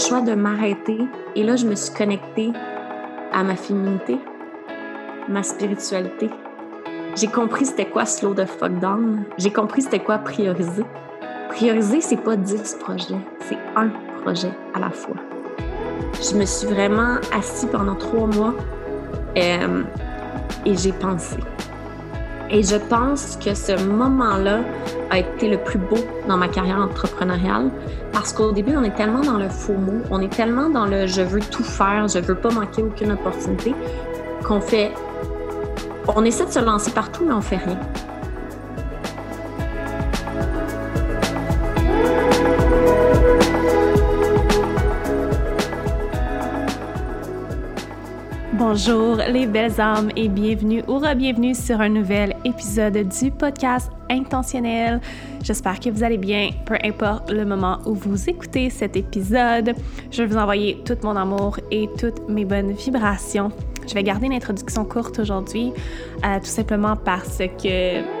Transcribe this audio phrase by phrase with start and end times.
[0.00, 0.98] choix de m'arrêter.
[1.36, 2.50] Et là, je me suis connectée
[3.32, 4.18] à ma féminité,
[5.28, 6.30] ma spiritualité.
[7.16, 9.24] J'ai compris c'était quoi slow the fuck down.
[9.38, 10.84] J'ai compris c'était quoi prioriser.
[11.50, 13.90] Prioriser, c'est pas 10 projets, c'est un
[14.22, 15.16] projet à la fois.
[16.14, 18.54] Je me suis vraiment assise pendant trois mois
[19.36, 19.82] euh,
[20.64, 21.36] et j'ai pensé.
[22.50, 24.60] Et je pense que ce moment-là
[25.10, 27.70] a été le plus beau dans ma carrière entrepreneuriale
[28.12, 31.06] parce qu'au début, on est tellement dans le faux mot, on est tellement dans le
[31.06, 33.74] je veux tout faire, je veux pas manquer aucune opportunité
[34.44, 34.92] qu'on fait.
[36.14, 37.78] On essaie de se lancer partout, mais on fait rien.
[48.72, 55.00] Bonjour les belles âmes et bienvenue ou re-bienvenue sur un nouvel épisode du podcast intentionnel.
[55.42, 59.74] J'espère que vous allez bien, peu importe le moment où vous écoutez cet épisode.
[60.12, 63.50] Je vais vous envoyer tout mon amour et toutes mes bonnes vibrations.
[63.88, 65.72] Je vais garder une introduction courte aujourd'hui,
[66.24, 68.19] euh, tout simplement parce que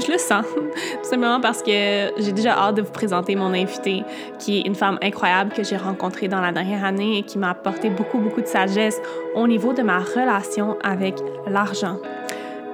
[0.00, 0.44] je le sens.
[1.02, 4.02] Simplement parce que j'ai déjà hâte de vous présenter mon invitée,
[4.38, 7.50] qui est une femme incroyable que j'ai rencontrée dans la dernière année et qui m'a
[7.50, 9.00] apporté beaucoup, beaucoup de sagesse
[9.34, 11.98] au niveau de ma relation avec l'argent,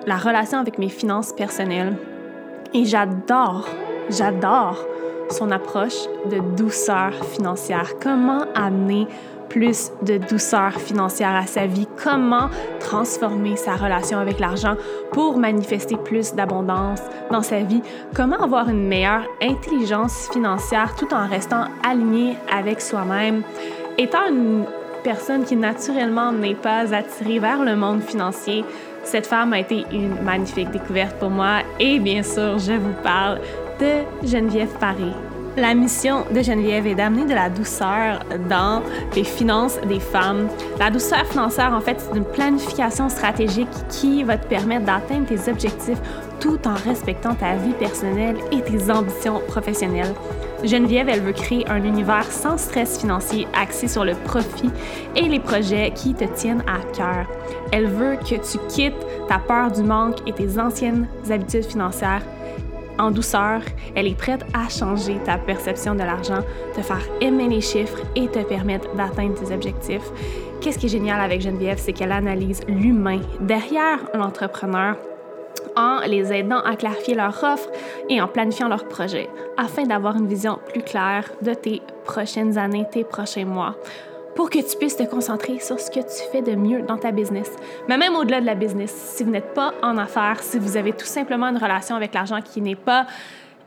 [0.07, 1.97] la relation avec mes finances personnelles.
[2.75, 3.69] Et j'adore,
[4.11, 4.85] j'adore
[5.31, 7.95] son approche de douceur financière.
[8.01, 9.07] Comment amener
[9.49, 12.49] plus de douceur financière à sa vie, comment
[12.81, 14.77] transformer sa relation avec l'argent
[15.13, 17.83] pour manifester plus d'abondance dans sa vie,
[18.15, 23.43] comment avoir une meilleure intelligence financière tout en restant aligné avec soi-même?
[23.99, 24.65] Étant une
[25.03, 28.65] personne qui naturellement n'est pas attirée vers le monde financier,
[29.05, 33.41] cette femme a été une magnifique découverte pour moi et bien sûr, je vous parle
[33.79, 35.26] de Geneviève Paré.
[35.57, 38.83] La mission de Geneviève est d'amener de la douceur dans
[39.15, 40.49] les finances des femmes.
[40.79, 45.51] La douceur financière, en fait, c'est une planification stratégique qui va te permettre d'atteindre tes
[45.51, 45.99] objectifs
[46.41, 50.15] tout en respectant ta vie personnelle et tes ambitions professionnelles.
[50.63, 54.71] Geneviève, elle veut créer un univers sans stress financier axé sur le profit
[55.15, 57.27] et les projets qui te tiennent à cœur.
[57.73, 62.23] Elle veut que tu quittes ta peur du manque et tes anciennes habitudes financières
[62.99, 63.61] en douceur,
[63.95, 66.41] elle est prête à changer ta perception de l'argent,
[66.75, 70.11] te faire aimer les chiffres et te permettre d'atteindre tes objectifs.
[70.61, 74.97] Qu'est-ce qui est génial avec Geneviève, c'est qu'elle analyse l'humain derrière l'entrepreneur
[75.77, 77.69] en les aidant à clarifier leur offre
[78.09, 82.87] et en planifiant leurs projets afin d'avoir une vision plus claire de tes prochaines années,
[82.91, 83.77] tes prochains mois
[84.37, 87.11] pour que tu puisses te concentrer sur ce que tu fais de mieux dans ta
[87.11, 87.51] business.
[87.89, 90.93] Mais même au-delà de la business, si vous n'êtes pas en affaires, si vous avez
[90.93, 93.07] tout simplement une relation avec l'argent qui n'est pas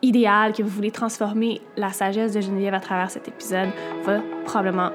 [0.02, 3.70] idéale, que vous voulez transformer, la sagesse de Geneviève à travers cet épisode
[4.04, 4.92] va probablement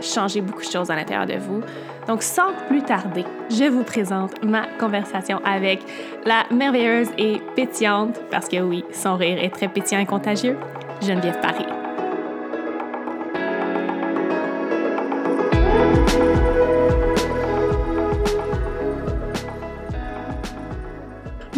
[0.00, 1.60] changer beaucoup de choses à l'intérieur de vous.
[2.08, 5.80] Donc, sans plus tarder, je vous présente ma conversation avec
[6.24, 10.56] la merveilleuse et pétillante, parce que oui, son rire est très pétillant et contagieux,
[11.00, 11.81] Geneviève Paris.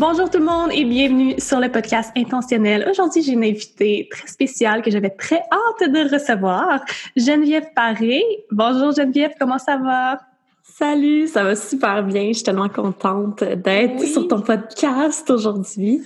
[0.07, 2.87] Bonjour tout le monde et bienvenue sur le podcast Intentionnel.
[2.91, 6.85] Aujourd'hui, j'ai une invitée très spéciale que j'avais très hâte de recevoir,
[7.17, 8.23] Geneviève Paré.
[8.51, 10.19] Bonjour Geneviève, comment ça va?
[10.63, 12.29] Salut, ça va super bien.
[12.29, 16.03] Je suis tellement contente d'être sur ton podcast aujourd'hui.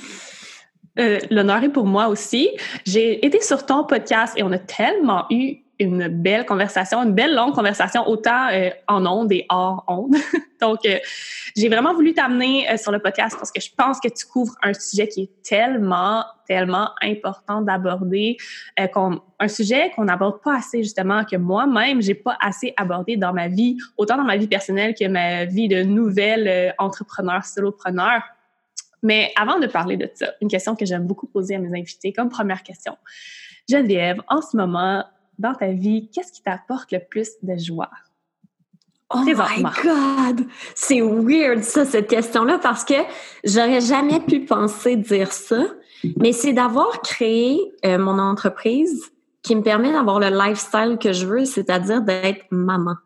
[1.00, 2.50] Euh, l'honneur est pour moi aussi.
[2.86, 7.34] J'ai été sur ton podcast et on a tellement eu une belle conversation, une belle
[7.34, 10.16] longue conversation, autant euh, en ondes et hors ondes.
[10.60, 10.98] Donc, euh,
[11.56, 14.54] j'ai vraiment voulu t'amener euh, sur le podcast parce que je pense que tu couvres
[14.62, 18.36] un sujet qui est tellement, tellement important d'aborder,
[18.76, 23.46] un sujet qu'on n'aborde pas assez justement, que moi-même, j'ai pas assez abordé dans ma
[23.46, 28.22] vie, autant dans ma vie personnelle que ma vie de nouvelle entrepreneur, solopreneur.
[29.02, 32.12] Mais avant de parler de ça, une question que j'aime beaucoup poser à mes invités
[32.12, 32.96] comme première question.
[33.68, 35.04] Geneviève, en ce moment,
[35.38, 37.90] dans ta vie, qu'est-ce qui t'apporte le plus de joie?
[39.14, 40.46] Oh my God!
[40.74, 42.94] C'est weird, ça, cette question-là, parce que
[43.42, 45.64] j'aurais jamais pu penser dire ça,
[46.16, 49.10] mais c'est d'avoir créé euh, mon entreprise
[49.42, 52.96] qui me permet d'avoir le lifestyle que je veux, c'est-à-dire d'être maman.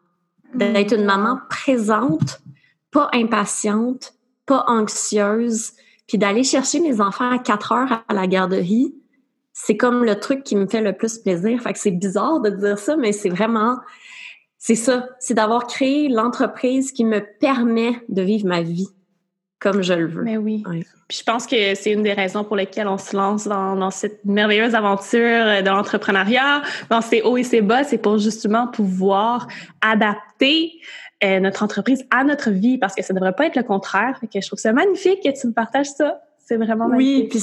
[0.54, 2.40] D'être une maman présente,
[2.90, 4.14] pas impatiente,
[4.44, 5.72] pas anxieuse,
[6.08, 8.94] puis d'aller chercher mes enfants à 4 heures à la garderie,
[9.52, 11.60] c'est comme le truc qui me fait le plus plaisir.
[11.60, 13.78] Fait que c'est bizarre de dire ça, mais c'est vraiment,
[14.58, 15.08] c'est ça.
[15.18, 18.88] C'est d'avoir créé l'entreprise qui me permet de vivre ma vie
[19.62, 20.22] comme je le veux.
[20.22, 20.64] Mais oui.
[21.08, 24.24] Puis je pense que c'est une des raisons pour lesquelles on se lance dans, cette
[24.24, 29.46] merveilleuse aventure de l'entrepreneuriat, dans ces hauts et ces bas, c'est pour justement pouvoir
[29.80, 30.72] adapter
[31.22, 34.18] euh, notre entreprise à notre vie parce que ça ne devrait pas être le contraire.
[34.20, 36.20] que je trouve ça magnifique que tu me partages ça.
[36.44, 37.22] C'est vraiment magnifique.
[37.22, 37.40] Oui, puis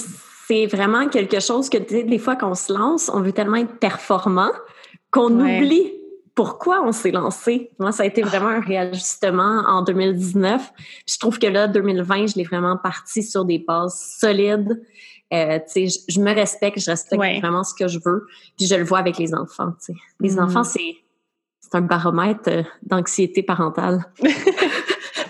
[0.49, 4.49] c'est vraiment quelque chose que des fois qu'on se lance, on veut tellement être performant
[5.11, 5.91] qu'on oublie
[6.33, 7.69] pourquoi on s'est lancé.
[7.77, 10.71] Moi, ça a été vraiment un réajustement en 2019.
[11.07, 14.81] Je trouve que là, 2020, je l'ai vraiment parti sur des bases solides.
[15.31, 18.25] Euh, je, je me respecte, je respecte vraiment ce que je veux.
[18.57, 19.73] Puis je le vois avec les enfants.
[20.19, 20.39] Les mm.
[20.39, 20.95] enfants, c'est
[21.59, 24.03] c'est un baromètre euh, d'anxiété parentale.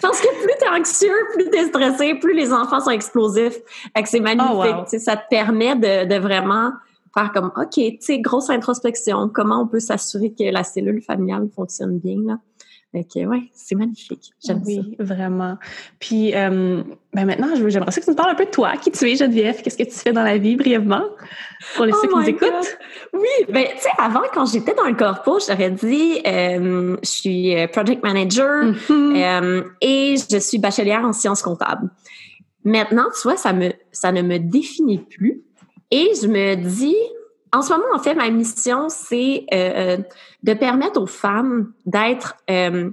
[0.01, 3.57] Parce que plus t'es anxieux, plus t'es stressé, plus les enfants sont explosifs.
[4.05, 4.75] c'est magnifique.
[4.79, 6.71] Oh, Ça te permet de, de vraiment
[7.13, 11.49] faire comme, OK, tu sais, grosse introspection, comment on peut s'assurer que la cellule familiale
[11.55, 12.37] fonctionne bien, là.
[12.91, 14.31] Donc, ouais, c'est magnifique.
[14.43, 15.57] J'aime oui, vraiment.
[15.99, 16.81] Puis, euh,
[17.13, 18.77] ben maintenant, j'aimerais ça que tu nous parles un peu de toi.
[18.77, 19.61] Qui tu es, Geneviève?
[19.61, 21.03] Qu'est-ce que tu fais dans la vie, brièvement,
[21.75, 22.77] pour les oh ceux qui nous écoutent?
[23.13, 27.55] Oui, ben, tu sais, avant, quand j'étais dans le corpo, j'aurais dit, euh, je suis
[27.55, 29.65] euh, project manager mm-hmm.
[29.81, 31.91] et je suis bachelière en sciences comptables.
[32.63, 35.43] Maintenant, tu vois, ça, me, ça ne me définit plus.
[35.91, 36.95] Et je me dis,
[37.51, 39.97] en ce moment, en fait, ma mission, c'est euh,
[40.43, 42.91] de permettre aux femmes d'être euh,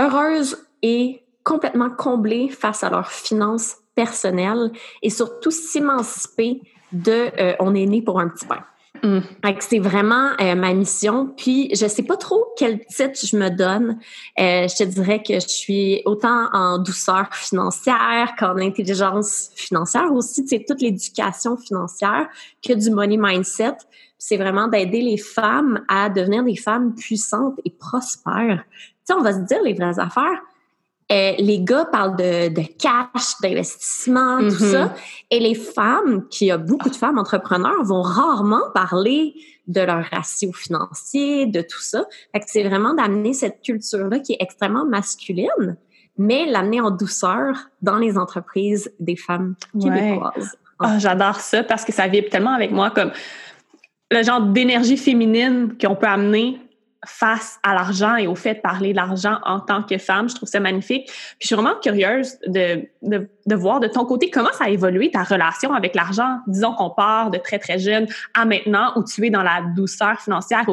[0.00, 4.70] heureuses et complètement comblées face à leurs finances personnelles
[5.02, 8.64] et surtout s'émanciper de euh, on est né pour un petit pain.
[9.08, 9.20] Mm.
[9.60, 11.32] C'est vraiment euh, ma mission.
[11.36, 13.98] Puis je sais pas trop quel titre je me donne.
[14.38, 20.46] Euh, je te dirais que je suis autant en douceur financière qu'en intelligence financière aussi,
[20.46, 22.28] sais, toute l'éducation financière
[22.66, 23.76] que du money mindset.
[24.18, 28.64] C'est vraiment d'aider les femmes à devenir des femmes puissantes et prospères.
[28.68, 30.42] Tu sais, on va se dire les vraies affaires.
[31.10, 34.72] Euh, les gars parlent de, de cash, d'investissement, tout mm-hmm.
[34.72, 34.94] ça.
[35.30, 39.34] Et les femmes, qui y a beaucoup de femmes entrepreneurs, vont rarement parler
[39.68, 42.04] de leur ratio financier, de tout ça.
[42.32, 45.76] Fait que c'est vraiment d'amener cette culture-là qui est extrêmement masculine,
[46.18, 50.58] mais l'amener en douceur dans les entreprises des femmes québécoises.
[50.78, 53.10] Ah, j'adore ça parce que ça vibre tellement avec moi comme
[54.10, 56.60] le genre d'énergie féminine qu'on peut amener
[57.06, 60.28] face à l'argent et au fait de parler de l'argent en tant que femme.
[60.28, 61.06] Je trouve ça magnifique.
[61.06, 64.68] Puis je suis vraiment curieuse de, de, de voir de ton côté comment ça a
[64.68, 66.38] évolué ta relation avec l'argent.
[66.46, 70.18] Disons qu'on part de très, très jeune à maintenant où tu es dans la douceur
[70.20, 70.64] financière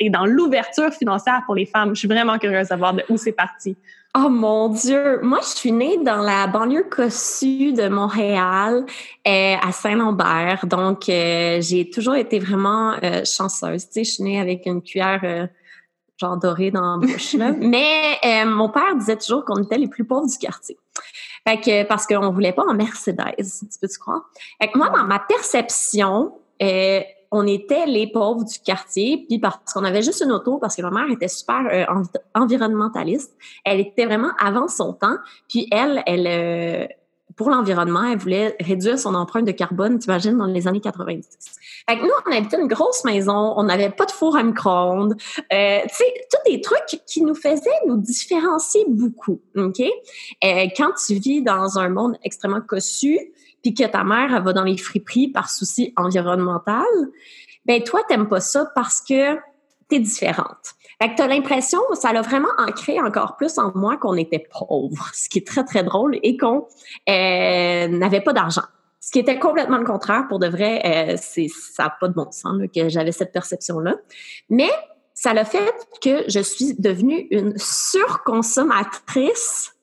[0.00, 1.90] et dans l'ouverture financière pour les femmes.
[1.94, 3.76] Je suis vraiment curieuse de voir de où c'est parti.
[4.16, 5.18] Oh mon Dieu!
[5.22, 8.84] Moi, je suis née dans la banlieue cossue de Montréal,
[9.26, 10.66] euh, à Saint-Lambert.
[10.66, 13.86] Donc, euh, j'ai toujours été vraiment euh, chanceuse.
[13.86, 15.46] Tu sais, je suis née avec une cuillère euh,
[16.16, 17.34] genre doré dans la bouche.
[17.34, 17.52] Là.
[17.58, 20.78] Mais euh, mon père disait toujours qu'on était les plus pauvres du quartier.
[21.46, 24.22] Fait que, parce qu'on voulait pas en Mercedes, tu peux-tu croire?
[24.60, 26.32] Fait que moi, dans ma perception,
[26.62, 27.00] euh,
[27.30, 30.82] on était les pauvres du quartier, puis parce qu'on avait juste une auto, parce que
[30.82, 31.84] ma mère était super euh,
[32.34, 33.36] environnementaliste.
[33.64, 35.16] Elle était vraiment avant son temps,
[35.48, 36.88] puis elle, elle
[37.36, 41.26] pour l'environnement, elle voulait réduire son empreinte de carbone, t'imagines, dans les années 90.
[41.88, 45.16] Fait que nous, on habitait une grosse maison, on n'avait pas de four à micro-ondes.
[45.52, 49.80] Euh, tu sais, tous des trucs qui nous faisaient nous différencier beaucoup, OK?
[49.80, 53.18] Euh, quand tu vis dans un monde extrêmement cossu,
[53.62, 56.84] puis que ta mère, elle va dans les friperies par souci environnemental,
[57.66, 59.36] ben toi, t'aimes pas ça parce que
[59.88, 60.74] t'es différente.
[61.04, 65.10] Fait que t'as l'impression, ça l'a vraiment ancré encore plus en moi qu'on était pauvre,
[65.12, 66.66] ce qui est très, très drôle, et qu'on
[67.10, 68.62] euh, n'avait pas d'argent.
[69.00, 72.14] Ce qui était complètement le contraire, pour de vrai, euh, c'est ça n'a pas de
[72.14, 73.96] bon sens que j'avais cette perception-là.
[74.48, 74.70] Mais
[75.12, 79.73] ça l'a fait que je suis devenue une surconsommatrice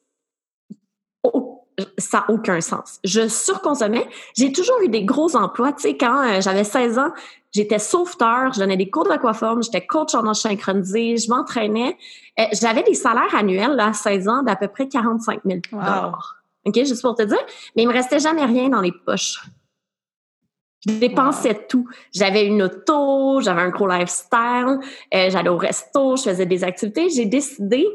[1.97, 2.99] ça n'a aucun sens.
[3.03, 4.07] Je surconsommais.
[4.35, 5.73] J'ai toujours eu des gros emplois.
[5.73, 7.11] Tu sais, quand euh, j'avais 16 ans,
[7.51, 11.97] j'étais sauveteur, je donnais des cours d'aquaforme, j'étais coach en enchaînement synchronisé, je m'entraînais.
[12.39, 15.59] Euh, j'avais des salaires annuels à 16 ans d'à peu près 45 000
[16.63, 17.39] OK, juste pour te dire.
[17.75, 19.41] Mais il me restait jamais rien dans les poches.
[20.87, 21.87] Je dépensais tout.
[22.11, 24.79] J'avais une auto, j'avais un gros lifestyle,
[25.13, 27.09] euh, j'allais au resto, je faisais des activités.
[27.09, 27.87] J'ai décidé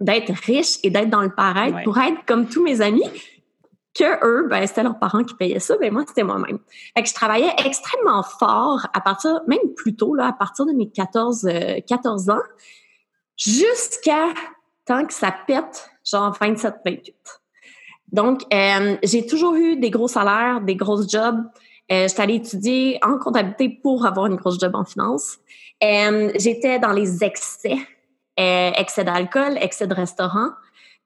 [0.00, 3.04] d'être riche et d'être dans le paraître pour être comme tous mes amis,
[3.94, 6.58] que eux, ben, c'était leurs parents qui payaient ça, ben moi, c'était moi-même.
[6.96, 10.72] Fait que je travaillais extrêmement fort à partir, même plus tôt, là, à partir de
[10.72, 11.48] mes 14,
[11.86, 12.42] 14 euh, ans,
[13.36, 14.28] jusqu'à
[14.86, 17.14] tant que ça pète, genre 27, 28.
[18.12, 21.40] Donc, euh, j'ai toujours eu des gros salaires, des grosses jobs.
[21.92, 25.38] Euh, j'étais allée étudier en comptabilité pour avoir une grosse job en finance.
[25.82, 27.76] Euh, j'étais dans les excès,
[28.40, 30.48] euh, excès d'alcool, excès de restaurant.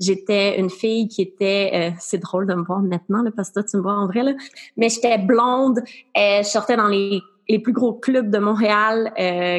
[0.00, 3.55] J'étais une fille qui était, euh, c'est drôle de me voir maintenant, là, parce que
[3.55, 4.33] toi, tu me vois en vrai, là,
[4.76, 5.79] mais j'étais blonde,
[6.17, 9.12] euh, je sortais dans les, les plus gros clubs de Montréal,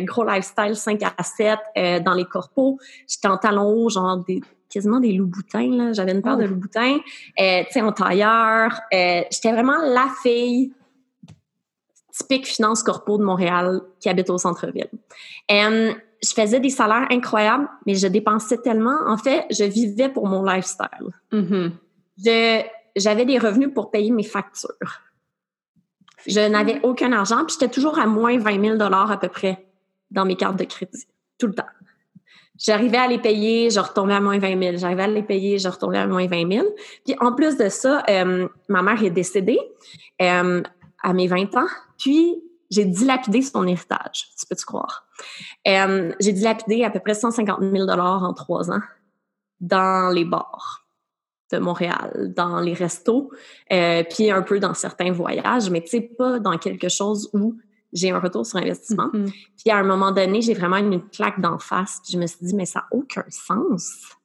[0.05, 2.77] gros lifestyle 5 à 7, euh, dans les corpos.
[3.07, 5.93] J'étais en talons hauts, genre des, quasiment des loups-boutins, là.
[5.93, 6.97] J'avais une paire de loups-boutins,
[7.39, 8.81] euh, tu sais, en tailleur.
[8.91, 10.73] J'étais vraiment la fille
[12.11, 14.89] typique finance corpo de Montréal qui habite au centre-ville.
[16.23, 18.97] Je faisais des salaires incroyables, mais je dépensais tellement.
[19.07, 20.87] En fait, je vivais pour mon lifestyle.
[21.31, 21.71] Mhm.
[22.23, 22.61] Je-
[22.97, 24.69] J'avais des revenus pour payer mes factures.
[26.25, 29.65] Je n'avais aucun argent, puis j'étais toujours à moins 20 000 à peu près
[30.11, 31.05] dans mes cartes de crédit,
[31.37, 31.65] tout le temps.
[32.57, 34.77] J'arrivais à les payer, je retombais à moins 20 000.
[34.77, 36.65] J'arrivais à les payer, je retombais à moins 20 000.
[37.05, 39.59] Puis en plus de ça, euh, ma mère est décédée
[40.21, 40.63] euh,
[41.03, 41.67] à mes 20 ans.
[41.99, 42.41] Puis
[42.71, 45.04] j'ai dilapidé son héritage, tu peux-tu croire?
[45.67, 48.81] Euh, j'ai dilapidé à peu près 150 000 en trois ans
[49.59, 50.85] dans les bars
[51.51, 53.31] de Montréal, dans les restos,
[53.71, 57.55] euh, puis un peu dans certains voyages, mais tu sais, pas dans quelque chose où
[57.93, 59.09] j'ai un retour sur investissement.
[59.13, 59.31] Mhm.
[59.57, 62.27] Puis à un moment donné, j'ai vraiment eu une claque d'en face, puis je me
[62.27, 64.15] suis dit, mais ça n'a aucun sens.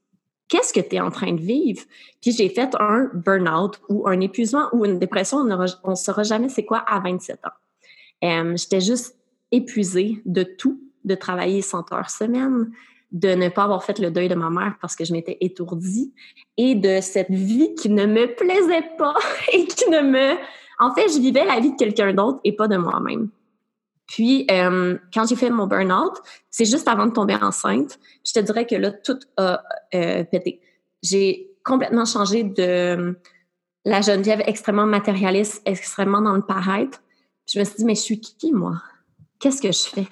[0.48, 1.82] Qu'est-ce que tu es en train de vivre?
[2.20, 6.48] Puis j'ai fait un burn-out ou un épuisement ou une dépression, on ne saura jamais
[6.48, 8.24] c'est quoi à 27 ans.
[8.24, 9.16] Euh, J'étais juste
[9.52, 12.70] épuisée de tout, de travailler 100 heures semaine,
[13.12, 16.12] de ne pas avoir fait le deuil de ma mère parce que je m'étais étourdie
[16.56, 19.16] et de cette vie qui ne me plaisait pas
[19.52, 20.36] et qui ne me...
[20.78, 23.30] En fait, je vivais la vie de quelqu'un d'autre et pas de moi-même.
[24.06, 26.14] Puis, euh, quand j'ai fait mon burn-out,
[26.50, 29.62] c'est juste avant de tomber enceinte, je te dirais que là, tout a
[29.94, 30.60] euh, pété.
[31.02, 33.16] J'ai complètement changé de
[33.84, 37.02] la Geneviève extrêmement matérialiste, extrêmement dans le paraître.
[37.52, 38.82] Je me suis dit, mais je suis qui, moi?
[39.40, 40.06] Qu'est-ce que je fais?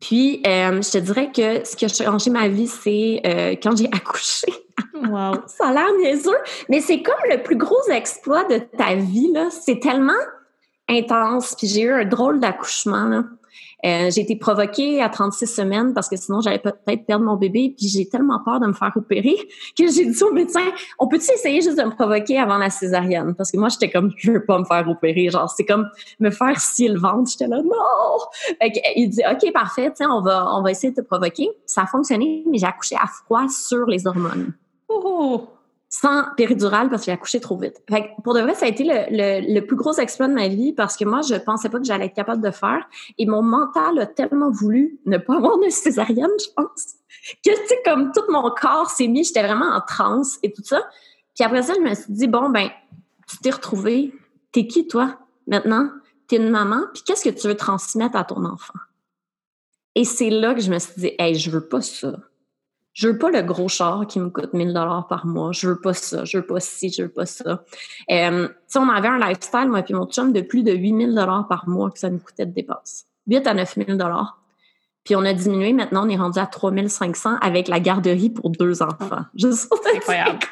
[0.00, 3.76] Puis, euh, je te dirais que ce qui a changé ma vie, c'est euh, quand
[3.76, 4.52] j'ai accouché.
[4.94, 5.34] Wow.
[5.46, 6.38] Ça a l'air niaiseux,
[6.68, 9.48] mais c'est comme le plus gros exploit de ta vie, là.
[9.50, 10.12] C'est tellement
[10.88, 11.54] intense.
[11.56, 13.24] Puis j'ai eu un drôle d'accouchement, là.
[13.84, 17.74] Euh, j'ai été provoquée à 36 semaines parce que sinon j'allais peut-être perdre mon bébé.
[17.76, 19.36] Puis j'ai tellement peur de me faire opérer
[19.78, 20.64] que j'ai dit au médecin,
[20.98, 23.34] on peut-tu essayer juste de me provoquer avant la césarienne?
[23.34, 25.28] Parce que moi, j'étais comme, je veux pas me faire opérer.
[25.28, 25.88] Genre, c'est comme
[26.20, 27.30] me faire scier le ventre.
[27.30, 28.18] J'étais là, non!
[28.60, 31.48] Fait il dit, OK, parfait, on va, on va essayer de te provoquer.
[31.66, 34.52] Ça a fonctionné, mais j'ai accouché à froid sur les hormones
[34.88, 35.57] Oh.
[35.88, 37.82] Sans péridurale parce que j'ai accouché trop vite.
[37.88, 40.34] Fait que pour de vrai, ça a été le, le, le plus gros exploit de
[40.34, 42.86] ma vie parce que moi, je pensais pas que j'allais être capable de faire.
[43.16, 46.94] Et mon mental a tellement voulu ne pas avoir de césarienne, je pense,
[47.44, 50.62] que, tu sais, comme tout mon corps s'est mis, j'étais vraiment en transe et tout
[50.62, 50.82] ça.
[51.34, 52.68] Puis après ça, je me suis dit, bon, ben,
[53.28, 54.12] tu t'es retrouvée.
[54.52, 55.90] T'es qui, toi, maintenant?
[56.26, 58.74] T'es une maman, puis qu'est-ce que tu veux transmettre à ton enfant?
[59.94, 62.16] Et c'est là que je me suis dit, hey, je veux pas ça.
[62.98, 65.52] Je veux pas le gros char qui me coûte 1000 dollars par mois.
[65.52, 66.24] Je veux pas ça.
[66.24, 66.90] Je veux pas ci.
[66.90, 67.62] Je veux pas ça.
[68.10, 71.46] Euh, sais, on avait un lifestyle, moi puis mon chum, de plus de 8000 dollars
[71.46, 73.04] par mois que ça nous coûtait de dépenses.
[73.28, 74.42] 8 à 9000 dollars.
[75.04, 75.72] Puis on a diminué.
[75.72, 79.22] Maintenant, on est rendu à 3500 avec la garderie pour deux enfants.
[79.36, 79.98] Juste pour te dire.
[79.98, 80.38] Incroyable.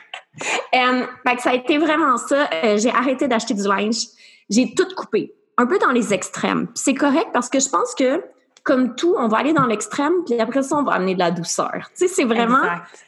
[0.74, 2.50] Euh, fait que ça a été vraiment ça.
[2.62, 4.04] Euh, j'ai arrêté d'acheter du linge.
[4.50, 5.34] J'ai tout coupé.
[5.56, 6.68] Un peu dans les extrêmes.
[6.74, 8.22] C'est correct parce que je pense que,
[8.66, 11.30] comme tout, on va aller dans l'extrême, puis après ça, on va amener de la
[11.30, 11.72] douceur.
[11.72, 12.58] Tu sais, c'est vraiment...
[12.62, 13.04] Exact.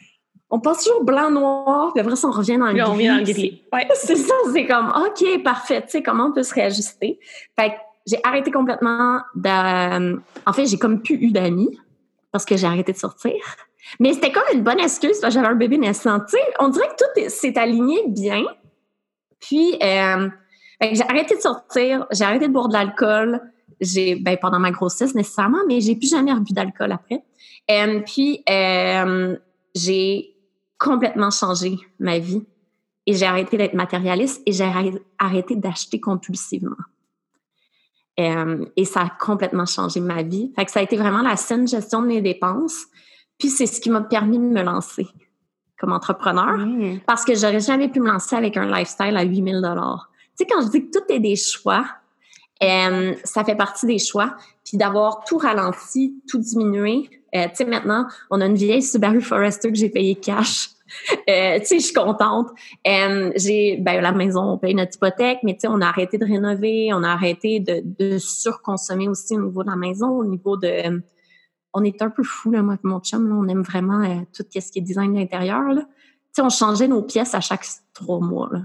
[0.50, 2.83] On passe toujours blanc-noir, puis après ça, on revient dans le gris.
[2.87, 3.62] on vient dans le gris.
[3.71, 3.87] Ouais.
[3.95, 5.83] C'est ça, c'est comme, OK, parfait.
[5.83, 7.21] Tu sais, comment on peut se réajuster?
[7.59, 7.75] Fait que
[8.07, 10.19] j'ai arrêté complètement de...
[10.47, 11.79] En fait, j'ai comme plus eu d'amis
[12.33, 13.35] parce que j'ai arrêté de sortir.
[14.00, 16.21] Mais c'était comme une bonne excuse parce que j'avais un bébé naissant.
[16.21, 18.43] Tu sais, on dirait que tout est- s'est aligné bien.
[19.41, 20.29] Puis, euh,
[20.81, 23.41] j'ai arrêté de sortir, j'ai arrêté de boire de l'alcool.
[23.80, 27.23] J'ai, ben, pendant ma grossesse nécessairement, mais j'ai plus jamais rebu d'alcool après.
[27.70, 29.37] Euh, puis, euh,
[29.75, 30.35] j'ai
[30.78, 32.42] complètement changé ma vie
[33.06, 34.70] et j'ai arrêté d'être matérialiste et j'ai
[35.18, 36.76] arrêté- d'acheter compulsivement.
[38.20, 40.52] Euh, et ça a complètement changé ma vie.
[40.56, 42.87] Fait que ça a été vraiment la saine gestion de mes dépenses.
[43.38, 45.06] Puis c'est ce qui m'a permis de me lancer
[45.78, 46.58] comme entrepreneur
[47.06, 50.11] parce que j'aurais jamais pu me lancer avec un lifestyle à 8000 dollars.
[50.37, 51.85] Tu sais, quand je dis que tout est des choix,
[52.62, 54.37] euh, ça fait partie des choix.
[54.65, 57.09] Puis d'avoir tout ralenti, tout diminué.
[57.35, 60.71] Euh, tu sais, maintenant, on a une vieille Subaru Forester que j'ai payée cash.
[61.29, 62.49] Euh, tu sais, je suis contente.
[62.87, 66.17] Euh, j'ai, ben, la maison, on paye notre hypothèque, mais tu sais, on a arrêté
[66.17, 70.25] de rénover, on a arrêté de, de surconsommer aussi au niveau de la maison, au
[70.25, 71.03] niveau de...
[71.75, 74.21] on est un peu fou là, moi et mon chum, là, on aime vraiment euh,
[74.35, 75.62] tout ce qui est design d'intérieur.
[75.75, 75.83] Tu
[76.33, 78.61] sais, on changeait nos pièces à chaque trois mois, là.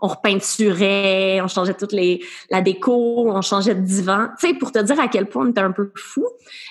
[0.00, 4.28] On repeinturait, on changeait toutes les, la déco, on changeait de divan.
[4.38, 6.26] Tu sais, pour te dire à quel point on était un peu fou.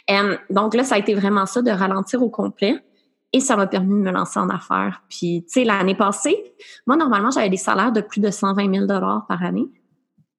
[0.10, 2.84] Euh, donc là, ça a été vraiment ça de ralentir au complet.
[3.32, 5.04] et ça m'a permis de me lancer en affaires.
[5.08, 6.56] Puis, tu sais, l'année passée,
[6.88, 9.68] moi, normalement, j'avais des salaires de plus de 120 000 par année.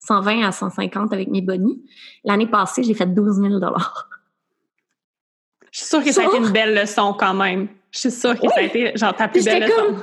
[0.00, 1.82] 120 à 150 avec mes bonnies.
[2.24, 3.60] L'année passée, j'ai fait 12 000
[5.70, 7.68] Je suis sûre que ça a été une belle leçon quand même.
[7.90, 9.96] Je suis sûre que ça a été, genre, ta plus belle leçon.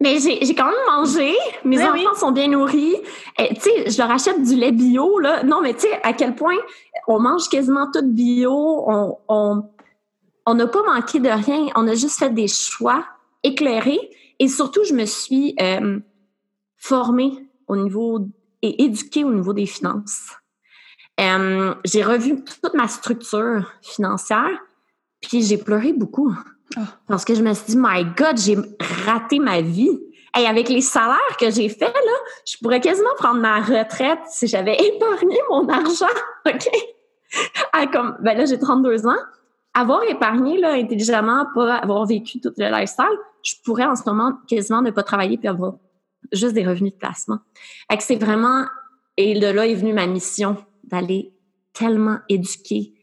[0.00, 1.34] Mais j'ai quand même mangé.
[1.64, 2.96] Mes enfants sont bien nourris.
[3.38, 5.42] Tu sais, je leur achète du lait bio, là.
[5.42, 6.56] Non, mais tu sais, à quel point
[7.08, 8.52] on mange quasiment tout bio.
[8.86, 9.62] On, on,
[10.44, 11.68] on n'a pas manqué de rien.
[11.76, 13.04] On a juste fait des choix
[13.42, 14.10] éclairés.
[14.38, 15.98] Et surtout, je me suis euh,
[16.76, 17.32] formée
[17.66, 18.20] au niveau
[18.62, 20.32] et éduquée au niveau des finances.
[21.20, 24.60] Euh, j'ai revu toute ma structure financière,
[25.22, 26.34] puis j'ai pleuré beaucoup.
[26.76, 26.80] Ah.
[27.06, 28.56] Parce que je me suis dit, my God, j'ai
[29.06, 30.00] raté ma vie.
[30.38, 32.12] Et avec les salaires que j'ai faits, là,
[32.46, 36.06] je pourrais quasiment prendre ma retraite si j'avais épargné mon argent.
[36.46, 36.68] OK?
[37.72, 39.16] Ah, comme, ben là, j'ai 32 ans
[39.76, 43.04] avoir épargné là, intelligemment, pas avoir vécu tout le lifestyle,
[43.42, 45.74] je pourrais en ce moment quasiment ne pas travailler puis avoir
[46.32, 47.38] juste des revenus de placement.
[47.90, 48.64] que c'est vraiment,
[49.18, 51.32] et de là est venue ma mission d'aller
[51.74, 52.94] tellement éduquer,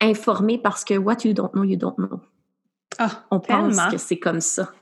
[0.00, 2.20] informer parce que what you don't know, you don't know.
[2.98, 4.72] Ah, On pense que c'est comme ça.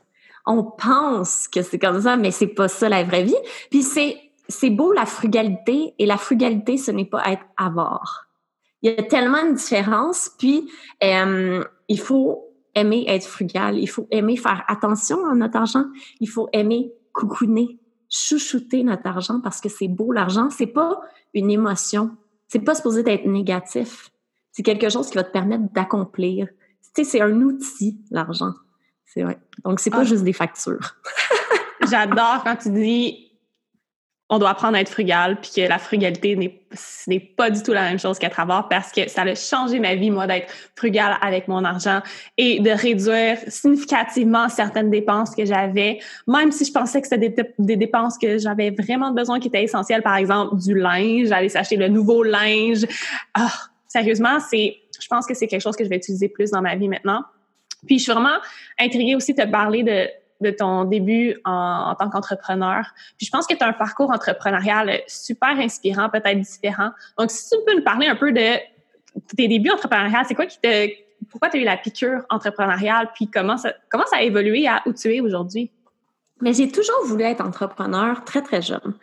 [0.45, 3.35] On pense que c'est comme ça, mais c'est pas ça la vraie vie.
[3.69, 8.31] Puis c'est, c'est beau la frugalité et la frugalité, ce n'est pas être avare
[8.81, 10.31] il y a tellement de différences.
[10.37, 10.69] Puis,
[11.03, 13.77] euh, il faut aimer être frugal.
[13.77, 15.85] Il faut aimer faire attention à notre argent.
[16.19, 20.11] Il faut aimer coucouner, chouchouter notre argent parce que c'est beau.
[20.11, 21.01] L'argent, c'est pas
[21.33, 22.11] une émotion.
[22.47, 24.09] C'est pas supposé être négatif.
[24.51, 26.47] C'est quelque chose qui va te permettre d'accomplir.
[26.95, 28.53] Tu sais, c'est un outil, l'argent.
[29.05, 29.39] C'est vrai.
[29.63, 30.05] Donc, c'est pas ah.
[30.05, 30.95] juste des factures.
[31.89, 33.31] J'adore quand tu dis
[34.33, 37.81] on doit apprendre à être frugal, puis que la frugalité n'est pas du tout la
[37.81, 41.49] même chose qu'être avare parce que ça a changé ma vie, moi, d'être frugal avec
[41.49, 42.01] mon argent
[42.37, 47.75] et de réduire significativement certaines dépenses que j'avais, même si je pensais que c'était des,
[47.75, 51.89] dépenses que j'avais vraiment besoin, qui étaient essentielles, par exemple, du linge, j'allais s'acheter le
[51.89, 52.85] nouveau linge.
[53.33, 53.51] Ah,
[53.91, 56.75] sérieusement, c'est, je pense que c'est quelque chose que je vais utiliser plus dans ma
[56.75, 57.23] vie maintenant.
[57.85, 58.37] Puis je suis vraiment
[58.79, 60.07] intriguée aussi de te parler de
[60.41, 62.83] de ton début en, tant qu'entrepreneur.
[63.17, 66.89] Puis je pense que tu as un parcours entrepreneurial super inspirant, peut-être différent.
[67.17, 68.57] Donc, si tu peux nous parler un peu de
[69.37, 70.89] tes débuts entrepreneuriales, c'est quoi qui te...
[71.29, 74.81] Pourquoi tu as eu la piqûre entrepreneuriale, puis comment ça, comment ça a évolué à
[74.87, 75.71] où tu es aujourd'hui?
[76.41, 78.95] Mais j'ai toujours voulu être entrepreneur très, très jeune.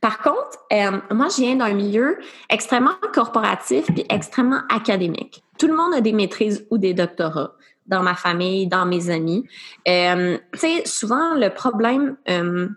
[0.00, 5.42] Par contre, euh, moi, je viens d'un milieu extrêmement corporatif puis extrêmement académique.
[5.58, 7.52] Tout le monde a des maîtrises ou des doctorats
[7.86, 9.44] dans ma famille, dans mes amis.
[9.88, 12.68] Euh, tu sais, souvent, le problème euh,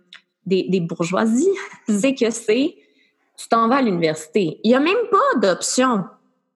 [0.46, 1.50] des, des, bourgeoisies,
[1.88, 2.76] c'est que c'est
[3.40, 4.60] tu t'en vas à l'université.
[4.64, 6.04] Il n'y a même pas d'option.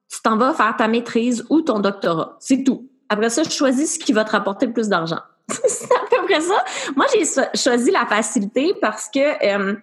[0.10, 2.36] Tu t'en vas faire ta maîtrise ou ton doctorat.
[2.40, 2.90] C'est tout.
[3.08, 5.22] Après ça, choisis ce qui va te rapporter le plus d'argent.
[5.68, 6.64] c'est à peu près ça.
[6.96, 9.76] Moi, j'ai choisi la facilité parce que euh,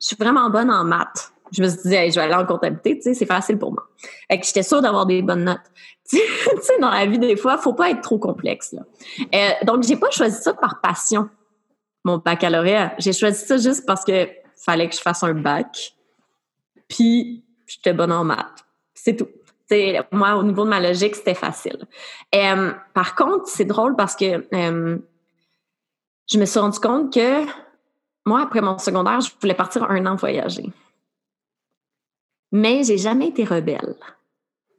[0.00, 1.32] je suis vraiment bonne en maths.
[1.52, 3.86] Je me suis dit, je vais aller en comptabilité, tu sais, c'est facile pour moi.
[4.28, 5.60] Et que j'étais sûre d'avoir des bonnes notes.
[6.10, 6.18] tu
[6.60, 8.72] sais, dans la vie, des fois, faut pas être trop complexe.
[8.72, 8.82] Là.
[9.34, 11.28] Euh, donc, j'ai pas choisi ça par passion,
[12.04, 12.94] mon baccalauréat.
[12.98, 15.94] J'ai choisi ça juste parce que fallait que je fasse un bac.
[16.88, 18.64] Puis, j'étais bonne en maths.
[18.94, 19.28] C'est tout.
[20.12, 21.78] Moi, au niveau de ma logique, c'était facile.
[22.34, 24.98] Euh, par contre, c'est drôle parce que euh,
[26.30, 27.44] je me suis rendu compte que
[28.26, 30.70] moi, après mon secondaire, je voulais partir un an voyager.
[32.52, 33.96] Mais j'ai jamais été rebelle.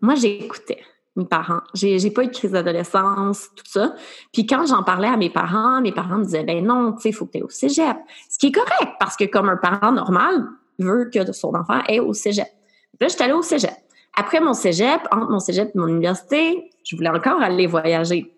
[0.01, 0.83] Moi, j'écoutais
[1.15, 1.62] mes parents.
[1.73, 3.95] J'ai, j'ai pas eu de crise d'adolescence, tout ça.
[4.31, 7.09] Puis quand j'en parlais à mes parents, mes parents me disaient, ben non, tu sais,
[7.09, 7.97] il faut que tu ailles au cégep.
[8.29, 11.99] Ce qui est correct, parce que comme un parent normal veut que son enfant aille
[11.99, 12.47] au cégep.
[12.99, 13.73] Là, j'étais allée au cégep.
[14.15, 18.35] Après mon cégep, entre mon cégep et mon université, je voulais encore aller voyager.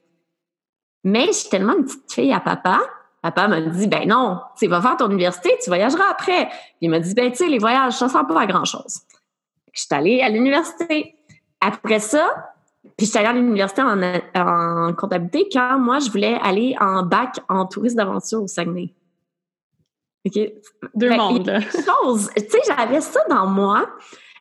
[1.04, 2.80] Mais je suis tellement une petite fille à papa.
[3.22, 6.48] Papa m'a dit, ben non, tu vas faire ton université, tu voyageras après.
[6.48, 9.02] Puis il m'a dit, ben tu sais, les voyages, ça sert pas à grand-chose.
[9.74, 11.16] Je suis allée à l'université.
[11.60, 12.54] Après ça,
[12.98, 14.02] puis je suis allée à l'université en,
[14.36, 18.94] en, comptabilité quand moi, je voulais aller en bac en tourisme d'aventure au Saguenay.
[20.26, 20.40] OK?
[20.96, 21.52] Deux mondes.
[21.62, 23.88] Tu sais, j'avais ça dans moi.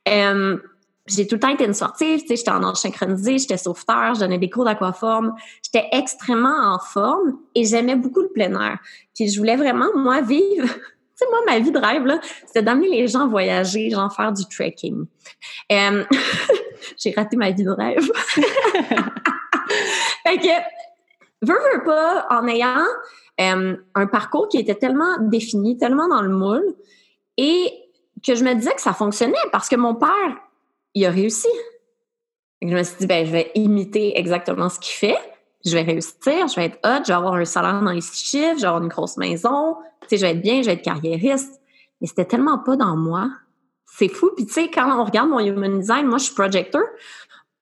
[0.08, 0.58] Euh,
[1.06, 4.14] j'ai tout le temps été une sportive, tu sais, j'étais en ordre synchronisé, j'étais sauveteur,
[4.14, 8.78] je donnais des cours d'aquaforme, j'étais extrêmement en forme et j'aimais beaucoup le plein air.
[9.14, 10.68] Puis je voulais vraiment, moi, vivre
[11.20, 14.44] sais, moi, ma vie de rêve, là, c'était d'amener les gens voyager, genre faire du
[14.46, 15.06] trekking.
[15.72, 16.04] Euh,
[16.98, 18.10] j'ai raté ma vie de rêve.
[20.26, 20.48] fait que,
[21.42, 22.84] veux pas, en ayant
[23.40, 26.74] euh, un parcours qui était tellement défini, tellement dans le moule,
[27.36, 27.72] et
[28.26, 30.36] que je me disais que ça fonctionnait parce que mon père,
[30.94, 31.48] il a réussi.
[32.62, 35.18] je me suis dit, ben, je vais imiter exactement ce qu'il fait.
[35.64, 38.24] je vais réussir, je vais être hot, je vais avoir un salaire dans les six
[38.24, 39.76] chiffres, je vais avoir une grosse maison,
[40.08, 41.60] tu je vais être bien, je vais être carriériste.
[42.00, 43.30] Mais c'était tellement pas dans moi.
[43.86, 44.30] C'est fou.
[44.36, 46.82] Puis tu sais, quand on regarde mon human design, moi, je suis projector.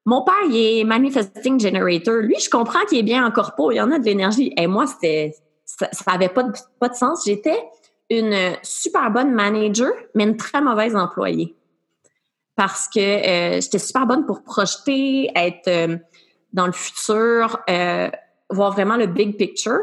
[0.04, 2.14] Mon père, il est manifesting generator.
[2.16, 4.52] Lui, je comprends qu'il est bien en corpo, il y en a de l'énergie.
[4.56, 7.24] Et moi, c'était ça, ça avait pas de, pas de sens.
[7.26, 7.58] J'étais
[8.08, 11.57] une super bonne manager, mais une très mauvaise employée.
[12.58, 15.96] Parce que euh, j'étais super bonne pour projeter, être euh,
[16.52, 18.10] dans le futur, euh,
[18.50, 19.78] voir vraiment le big picture.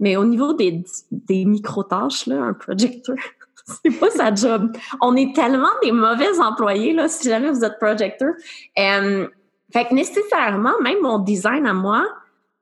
[0.00, 3.16] Mais au niveau des, des micro-tâches, là, un projecteur,
[3.84, 4.74] c'est pas sa job.
[5.02, 8.32] On est tellement des mauvais employés, là, si jamais vous êtes projecteur.
[8.74, 12.08] Fait que nécessairement, même mon design à moi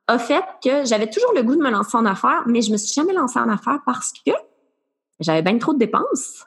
[0.09, 2.77] a fait que j'avais toujours le goût de me lancer en affaires, mais je me
[2.77, 4.33] suis jamais lancée en affaires parce que
[5.21, 6.47] j'avais bien trop de dépenses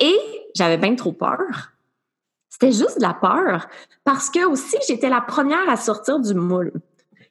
[0.00, 0.18] et
[0.54, 1.72] j'avais bien trop peur.
[2.48, 3.66] C'était juste de la peur
[4.04, 6.72] parce que aussi j'étais la première à sortir du moule.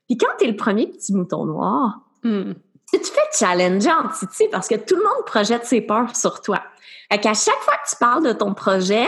[0.08, 2.54] Puis quand tu es le premier petit mouton noir, hmm.
[2.92, 6.42] tu te fais challenger en Titi parce que tout le monde projette ses peurs sur
[6.42, 6.62] toi.
[7.12, 9.08] Fait qu'à chaque fois que tu parles de ton projet,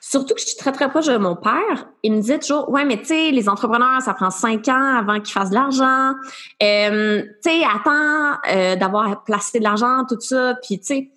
[0.00, 2.84] surtout que je suis très très proche de mon père, il me disait toujours ouais
[2.84, 6.14] mais tu sais les entrepreneurs ça prend cinq ans avant qu'ils fassent de l'argent,
[6.62, 11.10] euh, tu sais attends euh, d'avoir placé de l'argent tout ça, puis tu sais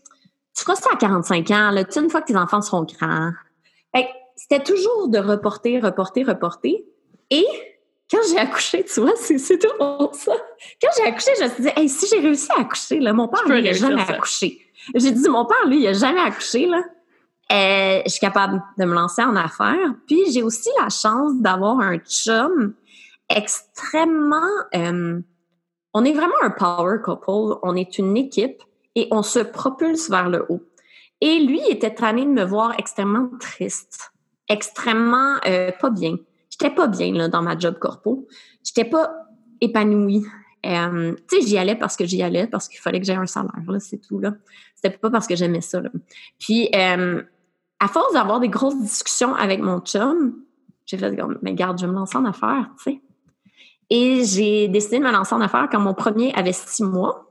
[0.55, 3.31] tu feras ça à 45 ans là, tu une fois que tes enfants seront grands.
[3.95, 6.83] Fait c'était toujours de reporter, reporter, reporter.
[7.29, 7.45] Et
[8.09, 10.33] quand j'ai accouché, tu vois, c'est, tout ça.
[10.81, 13.27] Quand j'ai accouché, je me suis dit, hey, si j'ai réussi à accoucher, là, mon
[13.27, 14.59] père, lui, il n'a jamais accouché.
[14.95, 16.83] J'ai dit, mon père, lui, il n'a jamais accouché, là.
[17.51, 19.93] Euh, je suis capable de me lancer en affaires.
[20.07, 22.73] Puis j'ai aussi la chance d'avoir un chum
[23.29, 24.49] extrêmement...
[24.75, 25.19] Euh,
[25.93, 27.59] on est vraiment un power couple.
[27.63, 28.63] On est une équipe
[28.95, 30.63] et on se propulse vers le haut.
[31.21, 34.11] Et lui était train de me voir extrêmement triste,
[34.49, 36.17] extrêmement euh, pas bien.
[36.49, 38.27] J'étais pas bien là, dans ma job corpo.
[38.63, 39.11] J'étais pas
[39.61, 40.25] épanouie.
[40.65, 43.25] Euh, tu sais, j'y allais parce que j'y allais, parce qu'il fallait que j'aie un
[43.25, 44.33] salaire, c'est tout, là.
[44.75, 45.81] C'était pas parce que j'aimais ça.
[46.39, 47.23] Puis, euh,
[47.79, 50.35] à force d'avoir des grosses discussions avec mon chum,
[50.85, 53.01] j'ai fait, mais garde, je vais me lancer en affaires, tu sais.
[53.89, 57.30] Et j'ai décidé de me lancer en affaires quand mon premier avait six mois.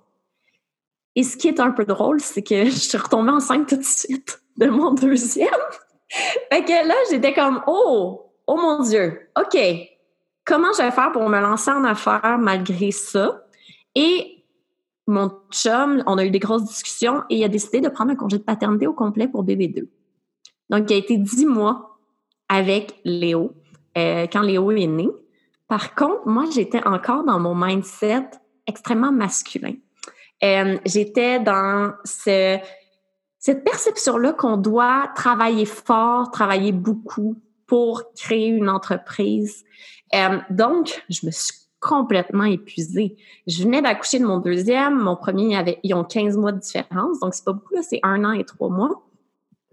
[1.17, 3.85] Et ce qui est un peu drôle, c'est que je suis retombée enceinte tout de
[3.85, 5.49] suite de mon deuxième.
[6.09, 9.59] fait que là, j'étais comme, oh, oh mon Dieu, OK,
[10.45, 13.45] comment je vais faire pour me lancer en affaires malgré ça?
[13.95, 14.45] Et
[15.07, 18.17] mon chum, on a eu des grosses discussions et il a décidé de prendre un
[18.17, 19.89] congé de paternité au complet pour bébé 2.
[20.71, 21.99] Donc, il a été dix mois
[22.49, 23.53] avec Léo
[23.99, 25.09] euh, quand Léo est né.
[25.67, 28.31] Par contre, moi, j'étais encore dans mon mindset
[28.67, 29.75] extrêmement masculin.
[30.43, 32.59] Euh, j'étais dans ce,
[33.39, 39.65] cette perception-là qu'on doit travailler fort, travailler beaucoup pour créer une entreprise.
[40.15, 43.17] Euh, donc, je me suis complètement épuisée.
[43.47, 44.99] Je venais d'accoucher de mon deuxième.
[44.99, 47.21] Mon premier, avait, ils ont 15 mois de différence.
[47.21, 49.07] Donc, c'est pas beaucoup, c'est un an et trois mois.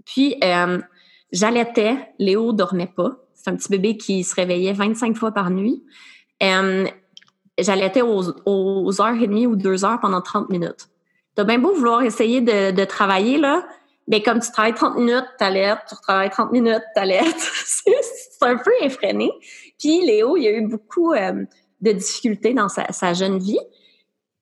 [0.05, 0.79] Puis, euh,
[1.31, 1.97] j'allaitais.
[2.17, 3.17] Léo dormait pas.
[3.33, 5.83] C'est un petit bébé qui se réveillait 25 fois par nuit.
[6.43, 6.85] Euh,
[7.57, 10.89] j'allaitais aux, aux heures et demie ou deux heures pendant 30 minutes.
[11.37, 13.63] T'as bien beau vouloir essayer de, travailler, là,
[14.07, 17.37] mais comme tu travailles 30 minutes, t'allaites, tu travailles 30 minutes, t'allaites.
[17.37, 17.93] c'est
[18.41, 19.29] un peu effréné.
[19.77, 21.45] Puis Léo, il a eu beaucoup euh,
[21.81, 23.59] de difficultés dans sa, jeune vie.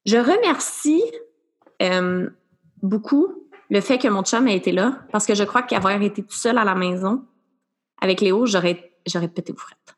[0.05, 1.03] Je remercie
[1.81, 2.29] euh,
[2.81, 3.27] beaucoup
[3.69, 6.31] le fait que mon chum ait été là, parce que je crois qu'avoir été tout
[6.31, 7.25] seul à la maison
[8.01, 9.94] avec Léo, j'aurais, j'aurais pété aux frettes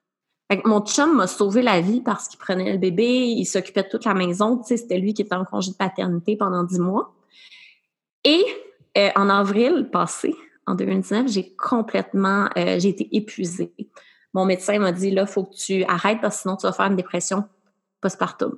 [0.66, 4.06] mon chum m'a sauvé la vie parce qu'il prenait le bébé, il s'occupait de toute
[4.06, 4.58] la maison.
[4.58, 7.14] Tu sais, c'était lui qui était en congé de paternité pendant dix mois.
[8.24, 8.46] Et
[8.98, 13.74] euh, en avril passé, en 2019, j'ai complètement, euh, j'ai été épuisée.
[14.34, 16.88] Mon médecin m'a dit, là, faut que tu arrêtes parce que sinon tu vas faire
[16.88, 17.46] une dépression
[18.02, 18.58] postpartum.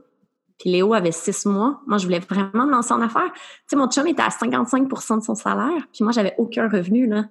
[0.60, 1.82] Puis Léo avait six mois.
[1.88, 3.32] Moi, je voulais vraiment me lancer en affaires.
[3.34, 5.88] Tu sais, mon chum était à 55% de son salaire.
[5.93, 7.25] Puis moi, j'avais aucun revenu, là.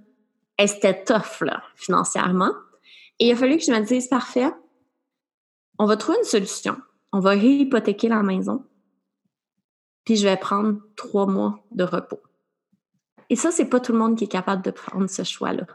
[0.59, 2.53] Et c'était tough, là, financièrement.
[3.19, 4.51] Et il a fallu que je me dise, parfait,
[5.79, 6.77] on va trouver une solution.
[7.13, 8.65] On va réhypothéquer la maison.
[10.05, 12.21] Puis je vais prendre trois mois de repos.
[13.31, 15.67] Et ça, c'est pas tout le monde qui est capable de prendre ce choix-là.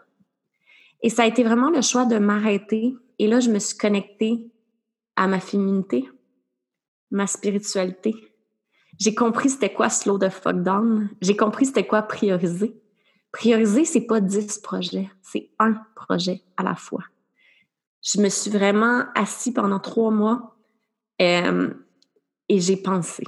[1.02, 2.96] Et ça a été vraiment le choix de m'arrêter.
[3.20, 4.52] Et là, je me suis connectée
[5.16, 6.10] à ma féminité,
[7.12, 8.16] ma spiritualité.
[9.00, 11.10] J'ai compris c'était quoi slow the fuck down.
[11.22, 12.82] J'ai compris c'était quoi prioriser.
[13.32, 17.04] Prioriser, c'est pas dix projets, c'est un projet à la fois
[18.04, 20.56] je me suis vraiment assis pendant trois mois
[21.22, 21.74] euh,
[22.50, 23.24] et j'ai pensé.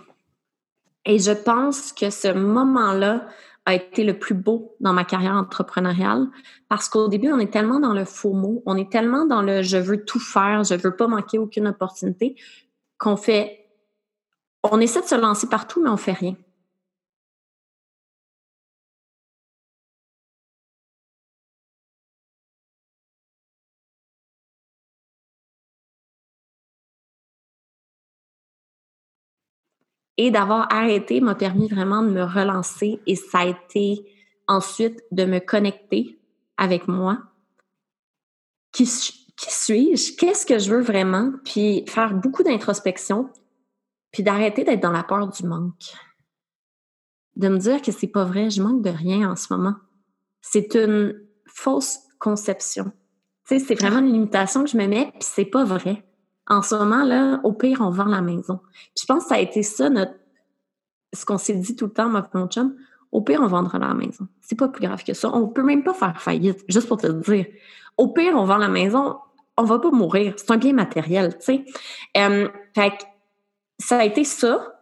[1.05, 3.27] Et je pense que ce moment-là
[3.65, 6.27] a été le plus beau dans ma carrière entrepreneuriale
[6.69, 9.63] parce qu'au début, on est tellement dans le faux mot, on est tellement dans le
[9.63, 12.35] je veux tout faire, je veux pas manquer aucune opportunité
[12.97, 13.67] qu'on fait,
[14.63, 16.35] on essaie de se lancer partout, mais on fait rien.
[30.17, 34.05] Et d'avoir arrêté m'a permis vraiment de me relancer et ça a été
[34.47, 36.19] ensuite de me connecter
[36.57, 37.19] avec moi.
[38.71, 40.15] Qui, suis-je?
[40.15, 41.33] Qu'est-ce que je veux vraiment?
[41.43, 43.29] Puis faire beaucoup d'introspection,
[44.11, 45.93] puis d'arrêter d'être dans la peur du manque.
[47.35, 49.75] De me dire que c'est pas vrai, je manque de rien en ce moment.
[50.41, 52.85] C'est une fausse conception.
[53.47, 56.05] Tu sais, c'est vraiment une limitation que je me mets, puis c'est pas vrai
[56.47, 58.59] en ce moment, là, au pire, on vend la maison.
[58.97, 60.13] je pense que ça a été ça, notre,
[61.13, 62.75] ce qu'on s'est dit tout le temps, moi mon chum.
[63.11, 64.27] Au pire, on vendra la maison.
[64.41, 65.29] C'est pas plus grave que ça.
[65.33, 67.45] On peut même pas faire faillite, juste pour te dire.
[67.97, 69.17] Au pire, on vend la maison,
[69.57, 70.33] on va pas mourir.
[70.35, 71.65] C'est un bien matériel, tu sais.
[72.17, 72.93] Euh, fait
[73.79, 74.81] ça a été ça.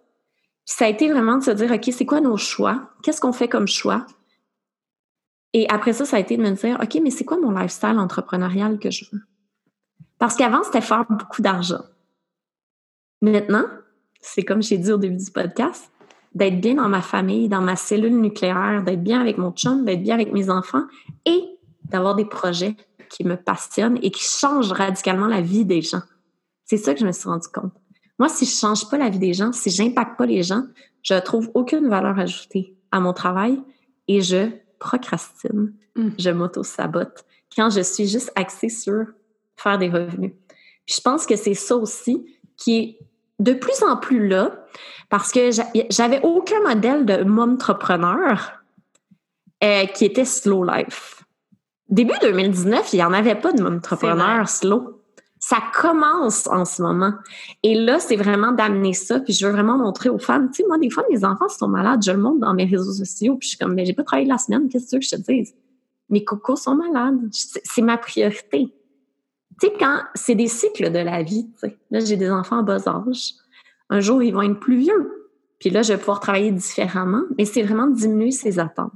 [0.66, 2.90] ça a été vraiment de se dire, OK, c'est quoi nos choix?
[3.04, 4.06] Qu'est-ce qu'on fait comme choix?
[5.54, 8.00] Et après ça, ça a été de me dire, OK, mais c'est quoi mon lifestyle
[8.00, 9.22] entrepreneurial que je veux?
[10.20, 11.84] Parce qu'avant, c'était faire beaucoup d'argent.
[13.22, 13.66] Maintenant,
[14.22, 15.92] c'est comme j'ai dit au début du podcast,
[16.34, 20.02] d'être bien dans ma famille, dans ma cellule nucléaire, d'être bien avec mon chum, d'être
[20.02, 20.86] bien avec mes enfants
[21.26, 21.44] et
[21.86, 22.76] d'avoir des projets
[23.10, 26.02] qui me passionnent et qui changent radicalement la vie des gens.
[26.66, 27.74] C'est ça que je me suis rendu compte.
[28.18, 30.64] Moi, si je change pas la vie des gens, si j'impacte pas les gens,
[31.02, 33.62] je trouve aucune valeur ajoutée à mon travail
[34.08, 34.50] et je
[34.80, 36.10] procrastine, mm.
[36.18, 39.06] je m'auto-sabote quand je suis juste axée sur
[39.64, 40.34] faire des revenus.
[40.86, 42.26] Puis je pense que c'est ça aussi
[42.58, 42.98] qui est
[43.40, 44.66] de plus en plus là,
[45.10, 45.50] parce que
[45.90, 48.64] j'avais aucun modèle de entrepreneur
[49.64, 51.24] euh, qui était slow life.
[51.90, 55.02] Début 2019, il n'y en avait pas de entrepreneur slow.
[55.40, 57.14] Ça commence en ce moment.
[57.64, 59.20] Et là, c'est vraiment d'amener ça.
[59.20, 60.50] Puis je veux vraiment montrer aux femmes.
[60.52, 62.02] Tu sais, moi, des fois, mes enfants sont malades.
[62.02, 63.36] Je le montre dans mes réseaux sociaux.
[63.36, 64.70] Puis je suis comme, mais j'ai pas travaillé la semaine.
[64.70, 65.54] Qu'est-ce que tu veux que je te dise?
[66.10, 67.20] Mes cocos sont malades.
[67.32, 68.74] C'est ma priorité.
[69.60, 71.78] Tu sais, quand c'est des cycles de la vie, tu sais.
[71.92, 73.34] Là, j'ai des enfants en bas âge.
[73.90, 75.30] Un jour, ils vont être plus vieux.
[75.60, 77.24] Puis là, je vais pouvoir travailler différemment.
[77.38, 78.92] Mais c'est vraiment diminuer ses attentes.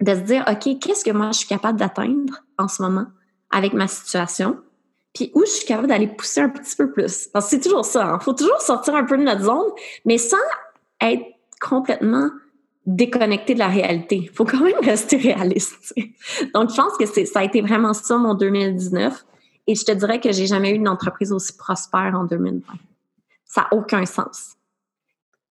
[0.00, 3.06] De se dire, OK, qu'est-ce que moi, je suis capable d'atteindre en ce moment
[3.50, 4.58] avec ma situation?
[5.14, 7.28] Puis où je suis capable d'aller pousser un petit peu plus?
[7.28, 8.04] Parce que c'est toujours ça.
[8.04, 8.18] Il hein.
[8.18, 9.70] faut toujours sortir un peu de notre zone,
[10.04, 10.36] mais sans
[11.00, 11.24] être
[11.60, 12.30] complètement
[12.86, 14.16] déconnecté de la réalité.
[14.16, 15.94] Il faut quand même rester réaliste.
[16.54, 19.24] Donc, je pense que ça a été vraiment ça mon 2019.
[19.66, 22.60] Et je te dirais que j'ai jamais eu une entreprise aussi prospère en 2020.
[23.46, 24.56] Ça n'a aucun sens.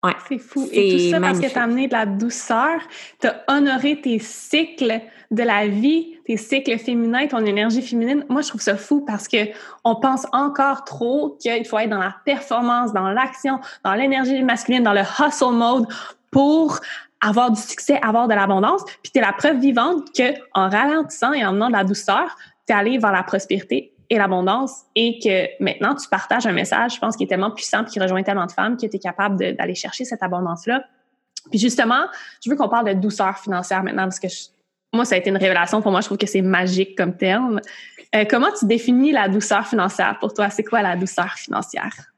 [0.04, 0.68] Ouais, c'est fou.
[0.72, 2.80] Et tout ça parce que tu as amené de la douceur,
[3.20, 8.26] tu as honoré tes cycles de la vie, tes cycles féminins, ton énergie féminine.
[8.28, 9.38] Moi, je trouve ça fou parce que
[9.84, 14.82] on pense encore trop qu'il faut être dans la performance, dans l'action, dans l'énergie masculine,
[14.82, 15.86] dans le hustle mode
[16.32, 16.80] pour
[17.22, 18.84] avoir du succès, avoir de l'abondance.
[19.04, 22.36] Puis tu es la preuve vivante que en ralentissant et en amenant de la douceur,
[22.68, 26.96] tu es allé vers la prospérité et l'abondance et que maintenant tu partages un message,
[26.96, 29.56] je pense, qui est tellement puissant qui rejoint tellement de femmes que tu es capable
[29.56, 30.84] d'aller chercher cette abondance-là.
[31.50, 32.06] Puis justement,
[32.44, 34.28] je veux qu'on parle de douceur financière maintenant parce que
[34.94, 36.02] moi, ça a été une révélation pour moi.
[36.02, 37.62] Je trouve que c'est magique comme terme.
[38.14, 40.18] Euh, comment tu définis la douceur financière?
[40.20, 40.50] Pour toi?
[40.50, 42.11] C'est quoi la douceur financière?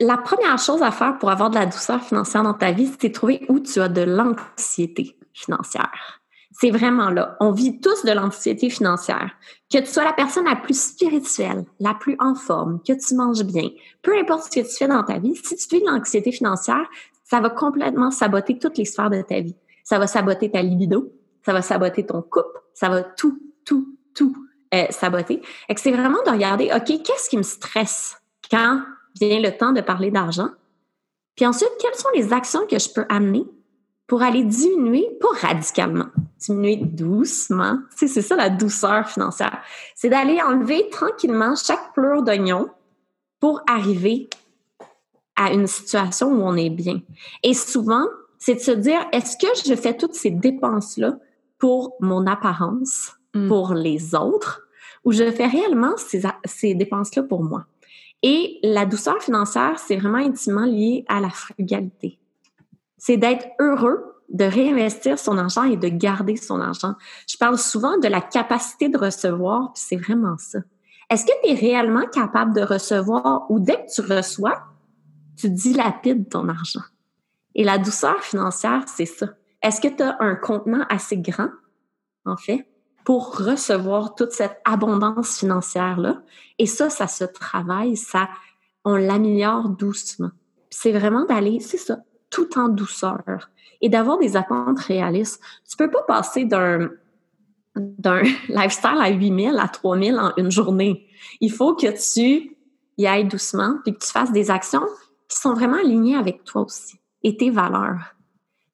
[0.00, 3.10] La première chose à faire pour avoir de la douceur financière dans ta vie, c'est
[3.10, 6.20] trouver où tu as de l'anxiété financière.
[6.52, 7.36] C'est vraiment là.
[7.40, 9.30] On vit tous de l'anxiété financière.
[9.72, 13.44] Que tu sois la personne la plus spirituelle, la plus en forme, que tu manges
[13.44, 13.68] bien,
[14.02, 16.86] peu importe ce que tu fais dans ta vie, si tu vis de l'anxiété financière,
[17.24, 19.56] ça va complètement saboter toutes les sphères de ta vie.
[19.84, 21.12] Ça va saboter ta libido,
[21.44, 24.34] ça va saboter ton couple, ça va tout, tout, tout
[24.74, 25.42] euh, saboter.
[25.68, 28.16] Et c'est vraiment de regarder, OK, qu'est-ce qui me stresse
[28.50, 28.82] quand
[29.18, 30.50] vient le temps de parler d'argent.
[31.36, 33.44] Puis ensuite, quelles sont les actions que je peux amener
[34.08, 36.06] pour aller diminuer, pas radicalement,
[36.40, 37.78] diminuer doucement.
[37.94, 39.60] c'est ça la douceur financière.
[39.94, 42.70] C'est d'aller enlever tranquillement chaque pleure d'oignon
[43.38, 44.28] pour arriver
[45.36, 47.00] à une situation où on est bien.
[47.42, 48.06] Et souvent,
[48.38, 51.18] c'est de se dire, est-ce que je fais toutes ces dépenses-là
[51.58, 53.48] pour mon apparence, mm.
[53.48, 54.62] pour les autres,
[55.04, 57.66] ou je fais réellement ces, ces dépenses-là pour moi?
[58.22, 62.18] Et la douceur financière, c'est vraiment intimement lié à la frugalité.
[62.96, 66.94] C'est d'être heureux de réinvestir son argent et de garder son argent.
[67.28, 70.58] Je parle souvent de la capacité de recevoir, puis c'est vraiment ça.
[71.10, 74.62] Est-ce que tu es réellement capable de recevoir ou dès que tu reçois,
[75.36, 76.82] tu dilapides ton argent?
[77.54, 79.28] Et la douceur financière, c'est ça.
[79.62, 81.48] Est-ce que tu as un contenant assez grand,
[82.26, 82.67] en fait,
[83.08, 86.20] pour recevoir toute cette abondance financière-là?
[86.58, 88.28] Et ça, ça se travaille, ça,
[88.84, 90.28] on l'améliore doucement.
[90.68, 93.48] C'est vraiment d'aller, c'est ça, tout en douceur
[93.80, 95.40] et d'avoir des attentes réalistes.
[95.66, 96.90] Tu peux pas passer d'un
[97.76, 101.06] d'un lifestyle à 8000 à 3000 en une journée.
[101.40, 102.58] Il faut que tu
[102.98, 104.86] y ailles doucement puis que tu fasses des actions
[105.28, 108.17] qui sont vraiment alignées avec toi aussi et tes valeurs.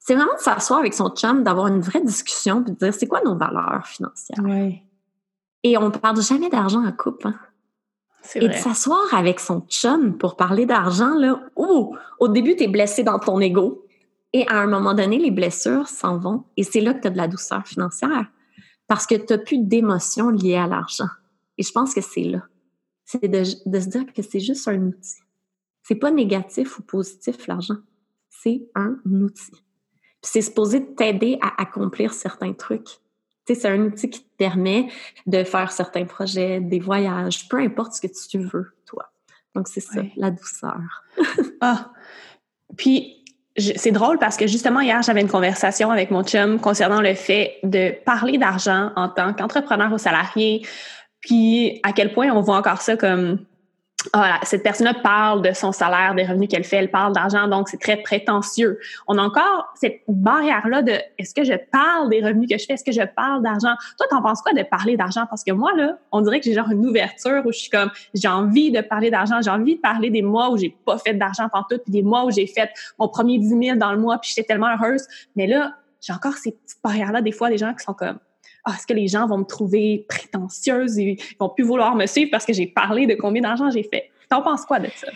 [0.06, 3.06] C'est vraiment de s'asseoir avec son chum, d'avoir une vraie discussion puis de dire c'est
[3.06, 4.44] quoi nos valeurs financières?
[4.44, 4.82] Oui.
[5.62, 7.28] Et on ne parle jamais d'argent en couple.
[7.28, 7.38] Hein?
[8.34, 12.68] Et de s'asseoir avec son chum pour parler d'argent, là, oh, au début, tu es
[12.68, 13.86] blessé dans ton ego.
[14.34, 16.44] Et à un moment donné, les blessures s'en vont.
[16.58, 18.26] Et c'est là que tu as de la douceur financière.
[18.86, 21.08] Parce que tu n'as plus d'émotions liées à l'argent.
[21.56, 22.42] Et je pense que c'est là.
[23.06, 25.22] C'est de, de, se dire que c'est juste un outil.
[25.82, 27.78] C'est pas négatif ou positif, l'argent.
[28.28, 29.63] C'est un outil.
[30.26, 33.00] C'est supposé t'aider à accomplir certains trucs
[33.52, 34.88] c'est un outil qui te permet
[35.26, 39.10] de faire certains projets, des voyages, peu importe ce que tu veux, toi.
[39.54, 41.04] Donc, c'est ça, la douceur.
[41.60, 41.90] ah!
[42.76, 43.22] Puis,
[43.56, 47.58] c'est drôle parce que justement, hier, j'avais une conversation avec mon chum concernant le fait
[47.62, 50.66] de parler d'argent en tant qu'entrepreneur ou salarié,
[51.20, 53.38] puis à quel point on voit encore ça comme
[54.12, 57.68] voilà, cette personne-là parle de son salaire, des revenus qu'elle fait, elle parle d'argent, donc
[57.68, 58.78] c'est très prétentieux.
[59.06, 62.74] On a encore cette barrière-là de est-ce que je parle des revenus que je fais,
[62.74, 63.74] est-ce que je parle d'argent?
[63.96, 65.24] Toi, t'en penses quoi de parler d'argent?
[65.28, 67.90] Parce que moi, là, on dirait que j'ai genre une ouverture où je suis comme,
[68.12, 71.14] j'ai envie de parler d'argent, j'ai envie de parler des mois où j'ai pas fait
[71.14, 74.18] d'argent tout, puis des mois où j'ai fait mon premier 10 000 dans le mois,
[74.18, 75.06] puis j'étais tellement heureuse.
[75.36, 78.18] Mais là, j'ai encore ces petites barrières-là, des fois, des gens qui sont comme,
[78.64, 80.98] ah, est-ce que les gens vont me trouver prétentieuse?
[80.98, 83.82] Et ils vont plus vouloir me suivre parce que j'ai parlé de combien d'argent j'ai
[83.82, 84.10] fait?
[84.30, 85.08] T'en penses quoi de ça?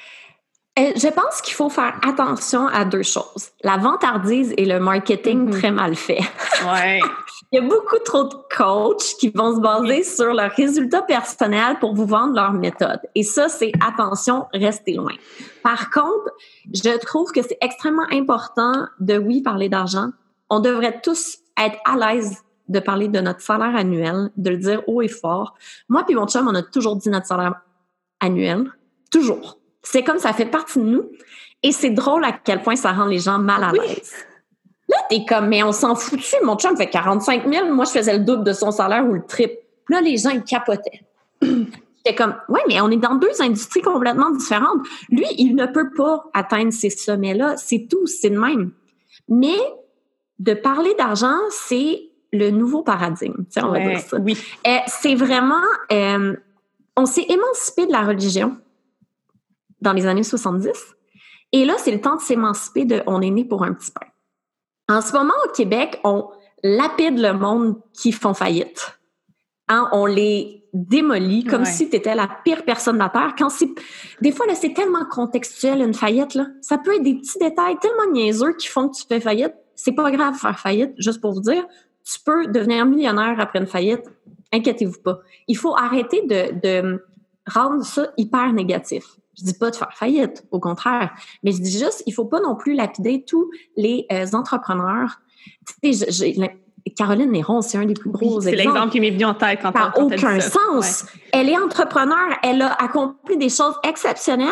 [0.79, 3.51] Euh, je pense qu'il faut faire attention à deux choses.
[3.65, 5.59] La vantardise et le marketing mm-hmm.
[5.59, 6.21] très mal fait.
[6.65, 7.01] Ouais.
[7.51, 11.79] Il y a beaucoup trop de coachs qui vont se baser sur leurs résultats personnels
[11.81, 13.01] pour vous vendre leur méthode.
[13.15, 15.15] Et ça, c'est attention, restez loin.
[15.63, 16.31] Par contre,
[16.75, 20.11] je trouve que c'est extrêmement important de, oui, parler d'argent.
[20.51, 22.37] On devrait tous être à l'aise
[22.69, 25.55] de parler de notre salaire annuel, de le dire haut et fort.
[25.89, 27.55] Moi puis mon chum, on a toujours dit notre salaire
[28.21, 28.71] annuel.
[29.11, 29.59] Toujours.
[29.83, 31.11] C'est comme ça fait partie de nous.
[31.63, 34.13] Et c'est drôle à quel point ça rend les gens mal à l'aise.
[34.89, 36.37] Là, t'es comme, mais on s'en foutu.
[36.43, 37.75] Mon chum fait 45 000.
[37.75, 39.57] Moi, je faisais le double de son salaire ou le triple.
[39.89, 41.03] Là, les gens, ils capotaient.
[41.43, 44.81] J'étais comme, ouais, mais on est dans deux industries complètement différentes.
[45.11, 47.57] Lui, il ne peut pas atteindre ces sommets-là.
[47.57, 48.73] C'est tout, c'est le même.
[49.29, 49.59] Mais
[50.39, 53.45] de parler d'argent, c'est le nouveau paradigme.
[53.57, 54.19] On va dire ça.
[54.19, 54.37] Oui.
[54.67, 55.55] Euh, c'est vraiment,
[55.93, 56.37] euh,
[56.97, 58.57] on s'est émancipé de la religion
[59.81, 60.71] dans les années 70.
[61.53, 64.07] Et là, c'est le temps de s'émanciper de on est né pour un petit pain.
[64.89, 66.29] En ce moment, au Québec, on
[66.63, 68.99] lapide le monde qui font faillite.
[69.69, 73.35] Hein, on les démolit comme si tu étais la pire personne de la Terre.
[73.37, 73.49] Quand
[74.21, 76.35] des fois, c'est tellement contextuel, une faillite.
[76.35, 76.47] Là.
[76.61, 79.55] Ça peut être des petits détails tellement niaiseux qui font que tu fais faillite.
[79.75, 81.65] C'est pas grave de faire faillite, juste pour vous dire.
[82.11, 84.05] Tu peux devenir millionnaire après une faillite.
[84.53, 85.19] Inquiétez-vous pas.
[85.47, 87.05] Il faut arrêter de, de
[87.47, 89.05] rendre ça hyper négatif.
[89.39, 91.11] Je dis pas de faire faillite, au contraire.
[91.43, 95.21] Mais je dis juste, il faut pas non plus lapider tous les euh, entrepreneurs.
[95.83, 96.35] Tu sais,
[96.97, 98.45] Caroline Néron, c'est un des plus gros exemples.
[98.45, 101.07] C'est l'exemple qui m'est venu en tête quand, Ça n'a aucun sens.
[101.33, 104.49] Elle est entrepreneur, elle a accompli des choses exceptionnelles.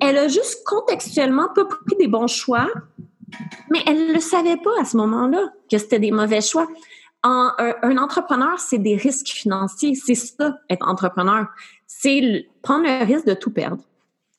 [0.00, 2.68] Elle a juste contextuellement pas pris des bons choix,
[3.70, 6.68] mais elle ne le savait pas à ce moment-là que c'était des mauvais choix.
[7.22, 9.94] Un, un, entrepreneur, c'est des risques financiers.
[9.94, 11.46] C'est ça, être entrepreneur.
[11.86, 13.82] C'est prendre le risque de tout perdre.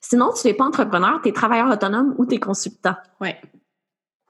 [0.02, 2.96] Sinon, tu n'es pas entrepreneur, tu es travailleur autonome ou tu es consultant.
[3.20, 3.40] Ouais.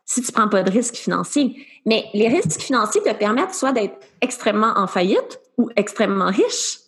[0.05, 1.65] Si tu prends pas de risques financiers.
[1.85, 6.79] Mais les risques financiers te permettent soit d'être extrêmement en faillite ou extrêmement riche.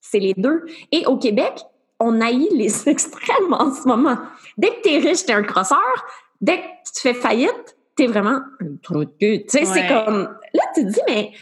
[0.00, 0.64] C'est les deux.
[0.92, 1.60] Et au Québec,
[1.98, 4.18] on haït les extrêmes en ce moment.
[4.56, 6.06] Dès que tu es riche, tu es un crosseur.
[6.40, 9.44] Dès que tu fais faillite, tu es vraiment un trou de cul.
[9.44, 10.28] Tu sais, c'est comme.
[10.74, 11.32] Tu te dis, mais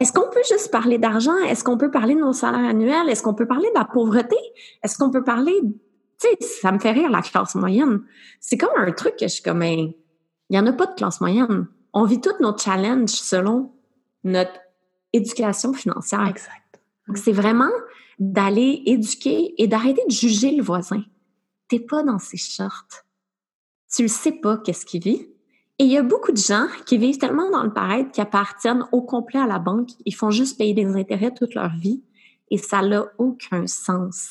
[0.00, 1.36] est-ce qu'on peut juste parler d'argent?
[1.38, 3.08] Est-ce qu'on peut parler de nos salaires annuels?
[3.08, 4.36] Est-ce qu'on peut parler de la pauvreté?
[4.82, 5.54] Est-ce qu'on peut parler
[6.20, 8.02] tu sais, ça me fait rire la classe moyenne.
[8.40, 9.94] C'est comme un truc que je suis comme, il
[10.50, 11.66] n'y en a pas de classe moyenne.
[11.94, 13.72] On vit tous nos challenges selon
[14.22, 14.52] notre
[15.12, 16.26] éducation financière.
[16.28, 16.80] Exact.
[17.06, 17.70] Donc, c'est vraiment
[18.18, 21.02] d'aller éduquer et d'arrêter de juger le voisin.
[21.68, 23.04] T'es pas dans ses shorts.
[23.94, 25.26] Tu ne sais pas qu'est-ce qu'il vit.
[25.80, 28.84] Et il y a beaucoup de gens qui vivent tellement dans le paraître qui appartiennent
[28.92, 29.88] au complet à la banque.
[30.04, 32.02] Ils font juste payer des intérêts toute leur vie
[32.50, 34.28] et ça n'a aucun sens.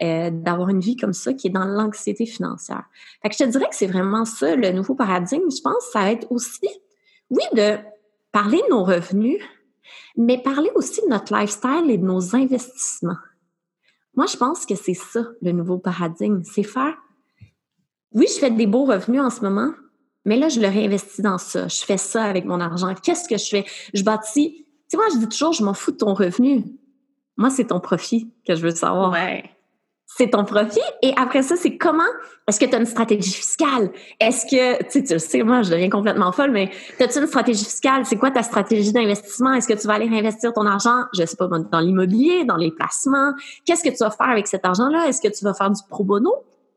[0.00, 2.84] Euh, d'avoir une vie comme ça qui est dans l'anxiété financière.
[3.20, 5.50] Fait que je te dirais que c'est vraiment ça le nouveau paradigme.
[5.50, 6.68] Je pense que ça va être aussi
[7.30, 7.76] oui, de
[8.32, 9.42] parler de nos revenus,
[10.16, 13.18] mais parler aussi de notre lifestyle et de nos investissements.
[14.14, 16.42] Moi, je pense que c'est ça, le nouveau paradigme.
[16.44, 16.96] C'est faire,
[18.12, 19.72] oui, je fais des beaux revenus en ce moment,
[20.24, 21.68] mais là, je le réinvestis dans ça.
[21.68, 22.94] Je fais ça avec mon argent.
[22.94, 23.64] Qu'est-ce que je fais?
[23.94, 24.64] Je bâtis.
[24.64, 26.64] Tu sais, moi, je dis toujours, je m'en fous de ton revenu.
[27.36, 29.12] Moi, c'est ton profit que je veux savoir.
[29.12, 29.44] Ouais
[30.18, 30.80] c'est ton profit.
[31.02, 32.02] Et après ça, c'est comment?
[32.48, 33.92] Est-ce que tu as une stratégie fiscale?
[34.18, 37.64] Est-ce que, tu sais, tu sais, moi, je deviens complètement folle, mais as-tu une stratégie
[37.64, 38.06] fiscale?
[38.06, 39.52] C'est quoi ta stratégie d'investissement?
[39.52, 42.72] Est-ce que tu vas aller réinvestir ton argent, je sais pas, dans l'immobilier, dans les
[42.72, 43.32] placements?
[43.66, 45.08] Qu'est-ce que tu vas faire avec cet argent-là?
[45.08, 46.32] Est-ce que tu vas faire du pro bono?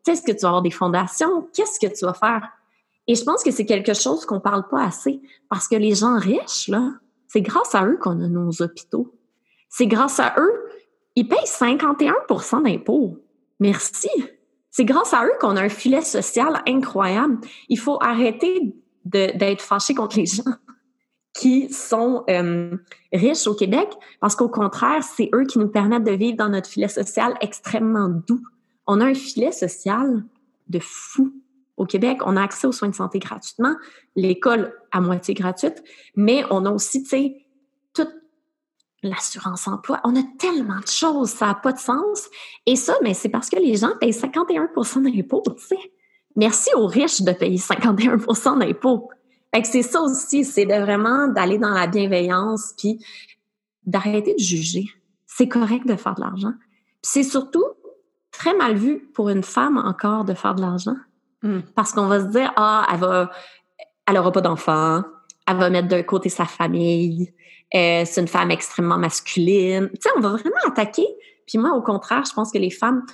[0.08, 1.48] Est-ce que tu vas avoir des fondations?
[1.54, 2.48] Qu'est-ce que tu vas faire?
[3.08, 6.18] Et je pense que c'est quelque chose qu'on parle pas assez parce que les gens
[6.18, 6.92] riches, là,
[7.28, 9.16] c'est grâce à eux qu'on a nos hôpitaux.
[9.70, 10.62] C'est grâce à eux
[11.16, 13.18] ils payent 51% d'impôts.
[13.60, 14.10] Merci.
[14.70, 17.40] C'est grâce à eux qu'on a un filet social incroyable.
[17.70, 18.74] Il faut arrêter
[19.04, 20.44] d'être fâché contre les gens
[21.34, 22.76] qui sont euh,
[23.14, 23.88] riches au Québec,
[24.20, 28.10] parce qu'au contraire, c'est eux qui nous permettent de vivre dans notre filet social extrêmement
[28.10, 28.42] doux.
[28.86, 30.26] On a un filet social
[30.68, 31.34] de fou.
[31.82, 33.76] Au Québec, on a accès aux soins de santé gratuitement,
[34.16, 35.84] l'école à moitié gratuite,
[36.16, 37.36] mais on a aussi, tu sais,
[39.02, 40.00] l'assurance emploi.
[40.04, 42.30] On a tellement de choses, ça n'a pas de sens.
[42.68, 44.68] Et ça, mais c'est parce que les gens payent 51
[45.02, 45.92] d'impôts, tu sais.
[46.36, 48.18] Merci aux riches de payer 51
[48.58, 49.10] d'impôts.
[49.52, 53.04] Fait que c'est ça aussi, c'est de vraiment d'aller dans la bienveillance puis
[53.88, 54.86] d'arrêter de juger.
[55.26, 56.54] C'est correct de faire de l'argent.
[57.02, 57.66] c'est surtout
[58.32, 60.96] très mal vu pour une femme encore de faire de l'argent.
[61.44, 61.62] Hmm.
[61.76, 63.32] Parce qu'on va se dire, ah, elle va,
[64.08, 65.04] elle aura pas d'enfants,
[65.48, 67.34] elle va mettre d'un côté sa famille,
[67.74, 69.90] euh, c'est une femme extrêmement masculine.
[69.94, 71.08] Tu sais, on va vraiment attaquer.
[71.48, 73.06] Puis moi, au contraire, je pense que les femmes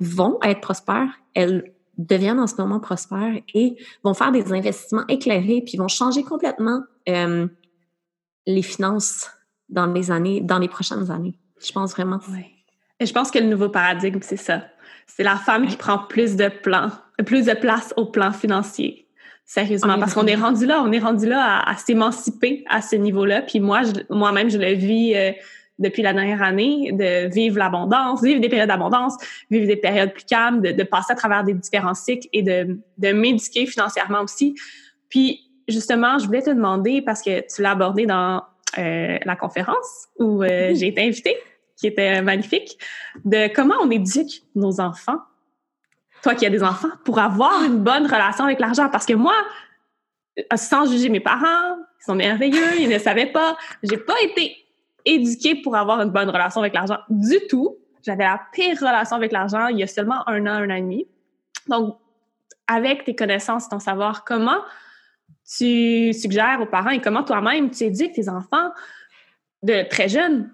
[0.00, 1.10] vont être prospères.
[1.34, 6.22] Elles deviennent en ce moment prospères et vont faire des investissements éclairés, puis vont changer
[6.22, 7.48] complètement euh,
[8.46, 9.28] les finances
[9.68, 11.38] dans les années, dans les prochaines années.
[11.60, 12.20] Je pense vraiment.
[12.30, 12.46] Oui.
[13.00, 14.62] Et je pense que le nouveau paradigme, c'est ça.
[15.08, 16.90] C'est la femme qui prend plus de plans,
[17.26, 19.06] plus de place au plan financier.
[19.44, 23.42] Sérieusement, parce qu'on est rendu là, on est rendu là à, s'émanciper à ce niveau-là.
[23.42, 23.80] Puis moi,
[24.10, 25.32] moi-même, je le vis euh,
[25.78, 29.16] depuis la dernière année, de vivre l'abondance, vivre des périodes d'abondance,
[29.50, 33.12] vivre des périodes plus calmes, de, passer à travers des différents cycles et de, de
[33.12, 34.54] m'éduquer financièrement aussi.
[35.08, 38.42] Puis justement, je voulais te demander, parce que tu l'as abordé dans
[38.78, 41.36] euh, la conférence où euh, j'ai été invitée,
[41.78, 42.78] qui était magnifique,
[43.24, 45.20] de comment on éduque nos enfants
[46.22, 48.88] toi qui as des enfants, pour avoir une bonne relation avec l'argent.
[48.88, 49.34] Parce que moi,
[50.54, 54.56] sans juger mes parents, ils sont merveilleux, ils ne savaient pas, j'ai pas été
[55.04, 57.76] éduquée pour avoir une bonne relation avec l'argent du tout.
[58.04, 60.80] J'avais la pire relation avec l'argent il y a seulement un an, un an et
[60.80, 61.06] demi.
[61.68, 61.98] Donc,
[62.66, 64.60] avec tes connaissances, ton savoir, comment
[65.56, 68.70] tu suggères aux parents et comment toi-même tu éduques tes enfants
[69.62, 70.52] de très jeunes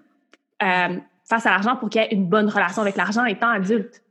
[0.63, 4.01] euh, face à l'argent pour qu'ils aient une bonne relation avec l'argent étant adultes?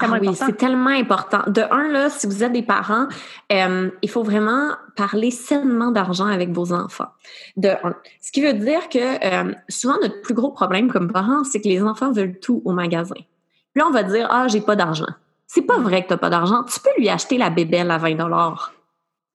[0.00, 1.42] Ah oui, c'est tellement important.
[1.48, 3.08] De un, là, si vous êtes des parents,
[3.52, 7.08] euh, il faut vraiment parler sainement d'argent avec vos enfants.
[7.56, 7.96] De un.
[8.20, 11.68] Ce qui veut dire que euh, souvent, notre plus gros problème comme parents, c'est que
[11.68, 13.14] les enfants veulent tout au magasin.
[13.14, 15.12] Puis là, on va dire, ah, j'ai pas d'argent.
[15.46, 16.62] C'est pas vrai que t'as pas d'argent.
[16.64, 18.16] Tu peux lui acheter la bébelle à 20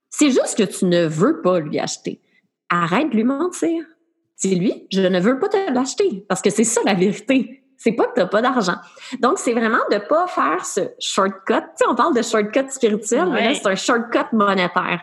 [0.09, 2.21] C'est juste que tu ne veux pas lui acheter.
[2.69, 3.83] Arrête de lui mentir.
[4.39, 7.63] Dis-lui, je ne veux pas te l'acheter parce que c'est ça la vérité.
[7.77, 8.75] C'est pas que tu n'as pas d'argent.
[9.19, 11.53] Donc, c'est vraiment de pas faire ce shortcut.
[11.53, 15.01] Tu sais, on parle de shortcut spirituel, mais là, c'est un shortcut monétaire.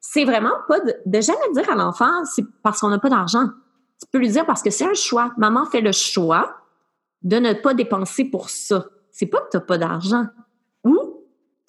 [0.00, 3.46] C'est vraiment pas de, jamais dire à l'enfant, c'est parce qu'on n'a pas d'argent.
[4.00, 5.32] Tu peux lui dire parce que c'est un choix.
[5.36, 6.56] Maman fait le choix
[7.22, 8.86] de ne pas dépenser pour ça.
[9.12, 10.26] C'est pas que tu n'as pas d'argent.
[10.84, 11.17] Ou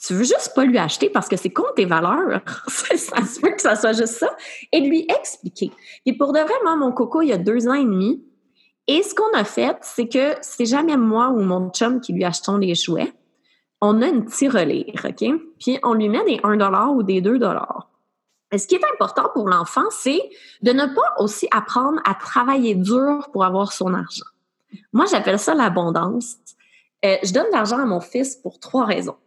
[0.05, 2.41] tu veux juste pas lui acheter parce que c'est contre tes valeurs.
[2.67, 4.29] ça se peut que ça soit juste ça.
[4.71, 5.71] Et lui expliquer.
[6.05, 8.23] Et pour de vrai, moi, mon coco, il y a deux ans et demi,
[8.87, 12.23] et ce qu'on a fait, c'est que c'est jamais moi ou mon chum qui lui
[12.23, 13.13] achetons les jouets.
[13.81, 15.29] On a une tirelire, OK?
[15.59, 17.37] Puis on lui met des 1 ou des 2
[18.51, 20.21] et ce qui est important pour l'enfant, c'est
[20.61, 24.25] de ne pas aussi apprendre à travailler dur pour avoir son argent.
[24.91, 26.37] Moi, j'appelle ça l'abondance.
[27.05, 29.17] Euh, je donne de l'argent à mon fils pour trois raisons.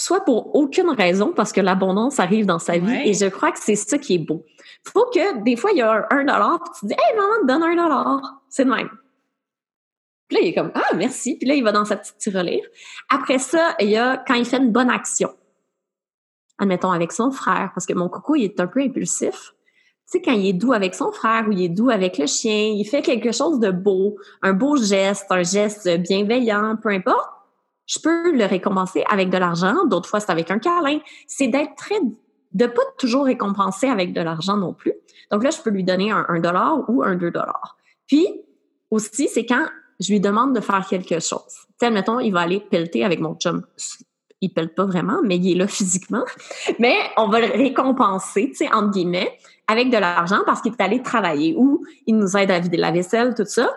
[0.00, 3.58] Soit pour aucune raison, parce que l'abondance arrive dans sa vie, et je crois que
[3.58, 4.44] c'est ça qui est beau
[4.86, 7.62] faut que des fois, il y a un dollar, puis tu dis, hey, maman, donne
[7.62, 8.20] un dollar.
[8.48, 8.90] C'est le même.
[10.28, 11.36] Puis là, il est comme, ah, merci.
[11.36, 12.64] Puis là, il va dans sa petite tirelire.
[13.08, 15.30] Après ça, il y a quand il fait une bonne action.
[16.58, 19.54] Admettons avec son frère, parce que mon coucou, il est un peu impulsif.
[20.10, 22.26] Tu sais, quand il est doux avec son frère ou il est doux avec le
[22.26, 27.30] chien, il fait quelque chose de beau, un beau geste, un geste bienveillant, peu importe,
[27.88, 29.86] je peux le récompenser avec de l'argent.
[29.86, 31.00] D'autres fois, c'est avec un câlin.
[31.26, 31.96] C'est d'être très
[32.52, 34.92] de pas toujours récompenser avec de l'argent non plus.
[35.30, 37.76] Donc là, je peux lui donner un, dollar ou un deux dollars.
[38.06, 38.26] Puis
[38.90, 39.66] aussi, c'est quand
[40.00, 41.66] je lui demande de faire quelque chose.
[41.80, 43.64] Tu mettons, il va aller pelleter avec mon chum.
[44.40, 46.24] Il pèle pas vraiment, mais il est là physiquement.
[46.78, 49.36] Mais on va le récompenser, tu sais, entre guillemets,
[49.66, 52.92] avec de l'argent parce qu'il est allé travailler ou il nous aide à vider la
[52.92, 53.74] vaisselle, tout ça.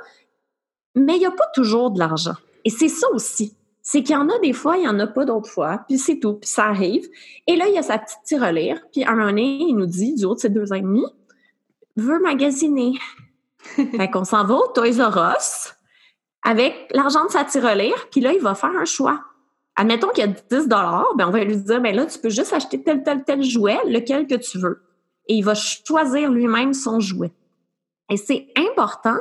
[0.95, 2.35] Mais il n'y a pas toujours de l'argent.
[2.63, 3.55] Et c'est ça aussi.
[3.81, 5.97] C'est qu'il y en a des fois, il n'y en a pas d'autres fois, puis
[5.97, 7.07] c'est tout, puis ça arrive.
[7.47, 9.87] Et là, il y a sa petite tirelire, puis à un moment donné, il nous
[9.87, 11.03] dit, du haut de ses deux ans et demi,
[11.95, 12.93] veut magasiner.
[13.59, 15.73] fait qu'on s'en va au Toys R Us
[16.43, 19.21] avec l'argent de sa tirelire, puis là, il va faire un choix.
[19.75, 22.53] Admettons qu'il y a 10 ben on va lui dire, ben là, tu peux juste
[22.53, 24.83] acheter tel, tel, tel jouet, lequel que tu veux.
[25.27, 27.31] Et il va choisir lui-même son jouet.
[28.09, 29.17] Et c'est important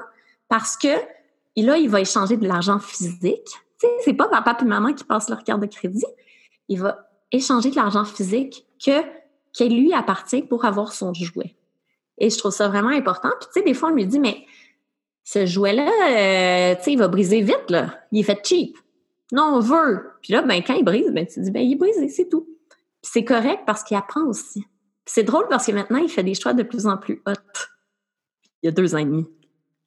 [0.49, 0.89] parce que
[1.57, 3.49] là, il va échanger de l'argent physique.
[3.81, 6.05] Tu sais, c'est pas papa et maman qui passent leur carte de crédit.
[6.69, 9.01] Il va échanger de l'argent physique que,
[9.53, 11.57] qui lui appartient pour avoir son jouet.
[12.19, 13.31] Et je trouve ça vraiment important.
[13.41, 14.45] Puis, tu sais, des fois, on lui dit, mais
[15.25, 17.99] ce jouet-là, euh, tu sais, il va briser vite, là.
[18.13, 18.77] Il est fait cheap.
[19.33, 20.11] Non, on veut.
[20.23, 22.47] Puis là, ben, quand il brise, ben, tu dis, ben, il est brisé, c'est tout.
[23.03, 24.65] Puis c'est correct parce qu'il apprend aussi.
[25.07, 27.33] c'est drôle parce que maintenant, il fait des choix de plus en plus hot.
[28.63, 29.27] Il y a deux ans et demi.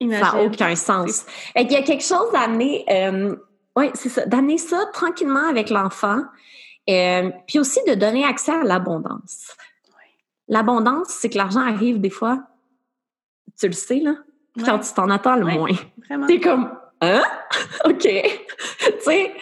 [0.01, 1.25] Ça n'a aucun sens.
[1.55, 3.35] Il y a quelque chose d'amener, euh,
[3.75, 6.21] oui, c'est ça, d'amener ça tranquillement avec l'enfant.
[6.89, 9.55] Euh, puis aussi de donner accès à l'abondance.
[10.49, 12.43] L'abondance, c'est que l'argent arrive des fois,
[13.57, 14.15] tu le sais, là,
[14.65, 16.27] quand tu t'en attends le moins.
[16.27, 16.69] T'es comme,
[16.99, 17.23] hein?
[17.85, 18.01] OK.
[18.01, 19.33] tu sais,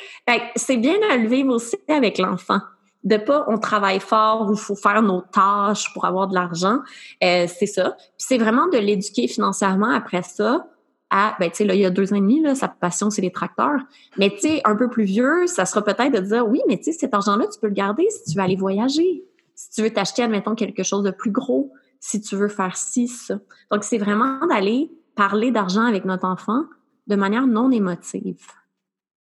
[0.56, 2.60] c'est bien de le vivre aussi avec l'enfant.
[3.04, 6.80] De pas, on travaille fort ou il faut faire nos tâches pour avoir de l'argent.
[7.24, 7.96] Euh, c'est ça.
[7.98, 10.68] Puis c'est vraiment de l'éduquer financièrement après ça
[11.12, 13.12] à, ben, tu sais, là, il y a deux ans et demi, là, sa passion,
[13.12, 13.82] c'est les tracteurs.
[14.18, 16.86] Mais, tu sais, un peu plus vieux, ça sera peut-être de dire, oui, mais, tu
[16.86, 19.24] sais, cet argent-là, tu peux le garder si tu veux aller voyager
[19.62, 23.08] si tu veux t'acheter, admettons, quelque chose de plus gros, si tu veux faire ci,
[23.08, 23.40] ça.
[23.70, 26.64] Donc, c'est vraiment d'aller parler d'argent avec notre enfant
[27.06, 28.48] de manière non émotive.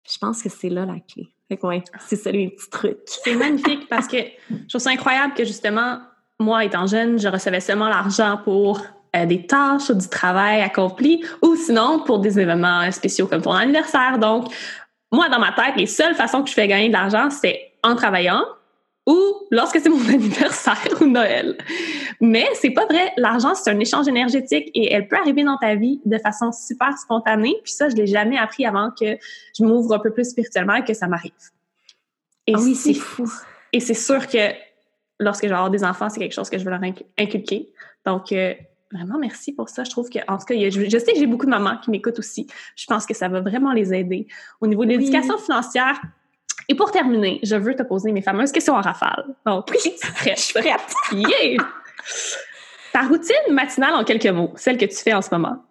[0.07, 1.29] Je pense que c'est là la clé.
[1.47, 2.99] Fait que ouais, c'est ça les petits trucs.
[3.05, 4.17] C'est magnifique parce que
[4.49, 5.99] je trouve ça incroyable que justement,
[6.39, 8.79] moi étant jeune, je recevais seulement l'argent pour
[9.15, 13.51] euh, des tâches ou du travail accompli ou sinon pour des événements spéciaux comme ton
[13.51, 14.19] anniversaire.
[14.19, 14.53] Donc,
[15.11, 17.95] moi, dans ma tête, les seules façons que je fais gagner de l'argent, c'est en
[17.95, 18.43] travaillant
[19.07, 19.17] ou
[19.49, 21.57] lorsque c'est mon anniversaire ou Noël.
[22.21, 23.11] Mais c'est pas vrai.
[23.17, 26.97] L'argent, c'est un échange énergétique et elle peut arriver dans ta vie de façon super
[26.97, 27.55] spontanée.
[27.63, 29.17] Puis ça, je l'ai jamais appris avant que
[29.57, 31.31] je m'ouvre un peu plus spirituellement et que ça m'arrive.
[32.45, 33.31] Et ah oui, c'est fou.
[33.73, 34.53] Et c'est sûr que
[35.19, 36.81] lorsque je vais avoir des enfants, c'est quelque chose que je veux leur
[37.17, 37.71] inculquer.
[38.05, 38.53] Donc, euh,
[38.91, 39.83] vraiment, merci pour ça.
[39.83, 42.19] Je trouve que, en tout cas, je, sais que j'ai beaucoup de mamans qui m'écoutent
[42.19, 42.47] aussi.
[42.75, 44.27] Je pense que ça va vraiment les aider.
[44.61, 46.01] Au niveau de l'éducation financière,
[46.67, 49.25] et pour terminer, je veux te poser mes fameuses questions en rafale.
[49.45, 49.77] Donc, oui,
[50.25, 50.93] je suis prête.
[51.11, 51.57] yeah!
[52.93, 55.63] Ta routine matinale en quelques mots, celle que tu fais en ce moment.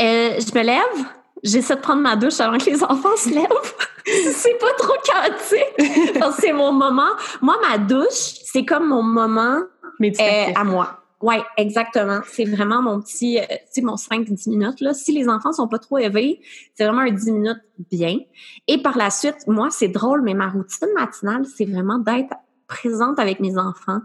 [0.00, 1.06] Euh, je me lève,
[1.42, 3.74] j'essaie de prendre ma douche avant que les enfants se lèvent.
[4.32, 6.22] c'est pas trop chaotique.
[6.40, 7.10] c'est mon moment.
[7.40, 9.60] Moi, ma douche, c'est comme mon moment
[10.02, 10.99] euh, à moi.
[11.22, 12.20] Oui, exactement.
[12.26, 13.42] C'est vraiment mon petit, euh,
[13.74, 14.80] tu mon 5-10 minutes.
[14.80, 14.94] Là.
[14.94, 16.40] Si les enfants sont pas trop élevés,
[16.74, 17.60] c'est vraiment un 10 minutes
[17.90, 18.18] bien.
[18.66, 22.34] Et par la suite, moi, c'est drôle, mais ma routine matinale, c'est vraiment d'être
[22.70, 24.00] présente avec mes enfants.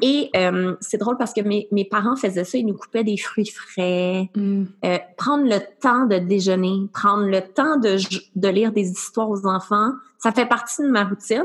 [0.00, 3.18] Et euh, c'est drôle parce que mes, mes, parents faisaient ça, ils nous coupaient des
[3.18, 4.64] fruits frais, mm.
[4.84, 7.98] euh, prendre le temps de déjeuner, prendre le temps de,
[8.34, 11.44] de lire des histoires aux enfants, ça fait partie de ma routine.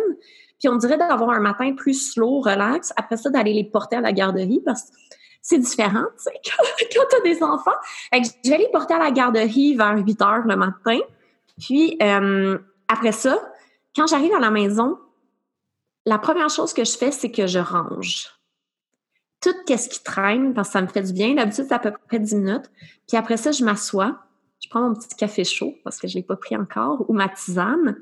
[0.60, 2.93] Puis on dirait d'avoir un matin plus slow, relax.
[2.95, 4.95] Après ça, d'aller les porter à la garderie parce que
[5.41, 6.32] c'est différent, tu sais,
[6.95, 7.72] quand, tu as des enfants.
[8.14, 10.99] je vais les porter à la garderie vers 8 heures le matin.
[11.60, 13.38] Puis euh, après ça,
[13.95, 14.97] quand j'arrive à la maison,
[16.06, 18.30] la première chose que je fais, c'est que je range.
[19.41, 21.36] Tout ce qui traîne, parce que ça me fait du bien.
[21.36, 22.72] D'habitude, c'est à peu près 10 minutes.
[23.08, 24.18] Puis après ça, je m'assois.
[24.62, 27.14] Je prends mon petit café chaud parce que je ne l'ai pas pris encore, ou
[27.14, 27.97] ma tisane.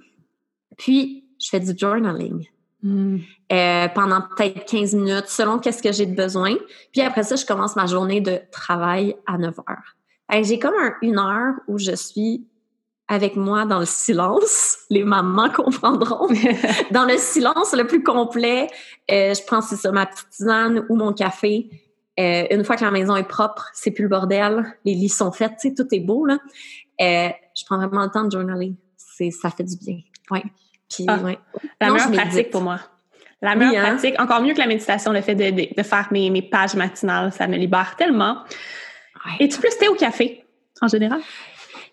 [0.78, 2.48] Puis, je fais du journaling.
[2.84, 3.18] Hmm.
[3.52, 6.56] Euh, pendant peut-être 15 minutes, selon qu'est-ce que j'ai de besoin.
[6.92, 10.44] Puis après ça, je commence ma journée de travail à 9 heures.
[10.44, 12.48] J'ai comme une heure où je suis
[13.08, 14.78] avec moi dans le silence.
[14.90, 16.28] Les mamans comprendront.
[16.92, 18.68] dans le silence le plus complet,
[19.12, 21.70] euh, je prends ça, ma petite tisane ou mon café.
[22.20, 25.32] Euh, une fois que la maison est propre, c'est plus le bordel, les lits sont
[25.32, 26.40] faits, tout est beau là.
[27.00, 28.76] je prends vraiment le temps de journaling.
[28.98, 30.00] C'est, ça fait du bien.
[30.30, 30.44] Ouais.
[31.08, 31.20] Ah,
[31.80, 32.80] la meilleure pratique pour moi.
[33.42, 33.94] La meilleure hein?
[33.94, 37.32] pratique, encore mieux que la méditation, le fait de, de, faire mes, mes, pages matinales,
[37.34, 38.38] ça me libère tellement.
[39.40, 40.44] Es-tu plus thé ou café,
[40.82, 41.22] en général?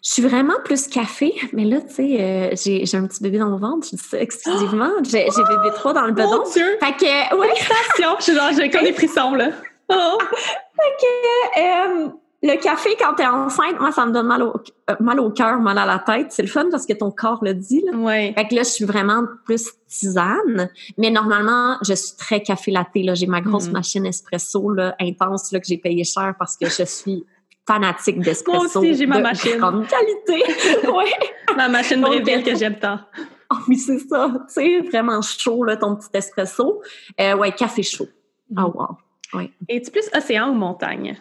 [0.02, 3.38] Je suis vraiment plus café, mais là, tu sais, euh, j'ai, j'ai un petit bébé
[3.38, 4.90] dans mon ventre, je dis ça exclusivement.
[5.04, 6.44] J'ai, j'ai bébé 3 dans le bedon.
[6.44, 6.78] Mon Dieu!
[6.80, 7.48] Fait que, ouais.
[7.48, 8.16] Félicitations!
[8.18, 9.50] Je suis genre, j'ai comme des frissons, là.
[9.88, 10.18] Oh.
[10.30, 12.08] Fait que, euh,
[12.42, 14.54] le café, quand t'es enceinte, moi, ça me donne mal au,
[14.90, 16.28] euh, mal au cœur, mal à la tête.
[16.30, 17.96] C'est le fun parce que ton corps le dit, là.
[17.98, 18.32] Ouais.
[18.36, 20.70] Fait que là, je suis vraiment plus tisane.
[20.98, 22.88] Mais normalement, je suis très café latte.
[22.94, 23.14] Là.
[23.14, 23.72] J'ai ma grosse Mhm.
[23.72, 27.24] machine espresso là, intense là, que j'ai payé cher parce que je suis
[27.66, 28.58] fanatique d'espresso.
[28.80, 29.58] Moi aussi, j'ai ma machine.
[29.58, 30.42] grande qualité.
[30.92, 31.54] ouais.
[31.56, 32.98] Ma machine Breville que euh, j'aime tant.
[33.50, 34.30] Oh, oui, c'est ça.
[34.46, 36.82] Tu sais, vraiment chaud, là, ton petit espresso.
[37.18, 38.06] Euh, ouais, café chaud.
[38.50, 38.62] Mhm.
[38.62, 38.86] Oh,
[39.32, 39.40] wow.
[39.68, 41.16] Es-tu plus océan ou montagne?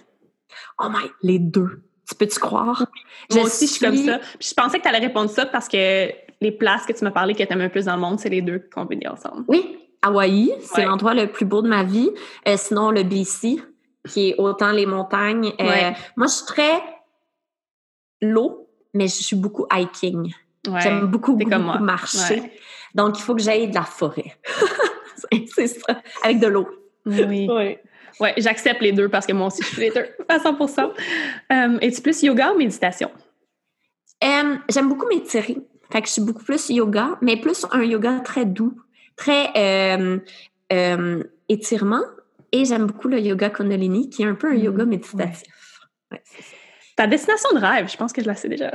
[0.80, 1.82] Oh my, les deux.
[2.08, 2.86] Tu peux-tu croire?
[3.34, 4.20] Moi aussi, je suis comme ça.
[4.40, 7.12] Puis je pensais que tu allais répondre ça parce que les places que tu m'as
[7.12, 9.44] parlé que tu aimes un plus dans le monde, c'est les deux combinés ensemble.
[9.48, 10.86] Oui, Hawaï, c'est Ouais.
[10.86, 12.10] l'endroit le plus beau de ma vie.
[12.48, 13.62] Euh, sinon, le BC,
[14.08, 15.52] qui est autant les montagnes.
[15.60, 15.94] Euh, Ouais.
[16.16, 16.82] Moi, je suis très
[18.22, 20.34] l'eau, mais je suis beaucoup hiking.
[20.68, 20.82] Ouais.
[20.82, 21.74] J'aime beaucoup, beaucoup, comme moi.
[21.74, 22.40] beaucoup marcher.
[22.42, 22.52] Ouais.
[22.96, 24.38] Donc, il faut que j'aille de la forêt.
[25.16, 26.68] C'est- c'est ça, avec de l'eau.
[27.06, 27.48] Oui.
[28.20, 30.58] Ouais, j'accepte les deux parce que moi aussi, je suis les deux à 100
[31.52, 33.12] euh, Es-tu plus yoga ou méditation?
[34.24, 35.58] Euh, J'aime beaucoup m'étirer.
[35.92, 38.74] Fait que je suis beaucoup plus yoga, mais plus un yoga très doux,
[39.16, 40.18] très euh,
[40.74, 42.02] euh, étirement.
[42.52, 45.44] Et j'aime beaucoup le yoga Kundalini, qui est un peu un Mm, yoga méditatif.
[46.12, 46.22] Ouais.
[46.96, 48.72] Ta destination de rêve, je pense que je la sais déjà.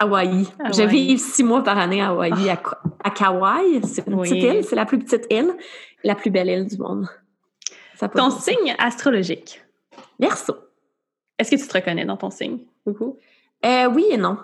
[0.00, 0.46] Hawaï.
[0.60, 0.72] Hawaï.
[0.74, 3.80] Je vis six mois par année à Hawaï, à, Ka- à Kauai.
[3.84, 4.28] C'est une Oui.
[4.30, 5.52] petite île, c'est la plus petite île,
[6.04, 7.06] la plus belle île du monde.
[7.98, 8.44] Ça Ton sens.
[8.44, 9.62] signe astrologique,
[10.20, 10.56] Verseau.
[11.38, 12.58] est-ce que tu te reconnais dans ton signe?
[12.86, 13.16] Beaucoup.
[13.66, 14.38] Euh, oui et non.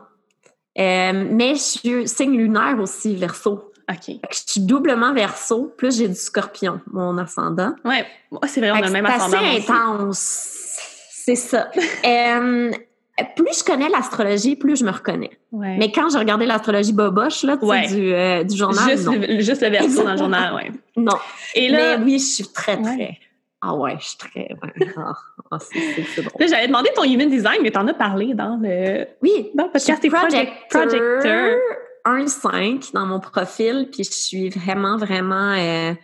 [0.78, 3.70] Euh, mais je suis signe lunaire aussi, Verseau.
[3.88, 4.16] OK.
[4.30, 7.74] Je suis doublement Verseau, plus j'ai du Scorpion, mon ascendant.
[7.84, 9.40] Ouais, moi, c'est vrai, on a le même c'est ascendant.
[9.40, 10.78] moi assez intense.
[11.10, 11.70] C'est ça.
[12.06, 12.70] Euh,
[13.36, 15.30] plus je connais l'astrologie, plus je me reconnais.
[15.52, 15.76] Ouais.
[15.78, 17.86] Mais quand j'ai regardé l'astrologie boboche là, Ouais.
[17.86, 19.12] du, euh, du journal, juste, non.
[19.12, 20.72] le, juste le verso dans le journal, ouais.
[20.96, 21.12] non.
[21.54, 22.96] Et là, Mais oui, je suis très, très.
[22.96, 23.18] Ouais.
[23.66, 24.48] Ah ouais, je suis très.
[24.62, 24.86] ouais.
[24.96, 25.14] Ah,
[25.50, 29.50] ah, c'est- là, j'avais demandé ton human design, mais t'en as parlé dans le, Oui,
[29.54, 30.02] dans le je suis podcast.
[30.02, 31.58] T'es project, projecteur.
[32.06, 35.94] 1.5 dans mon profil, puis je suis vraiment, vraiment euh,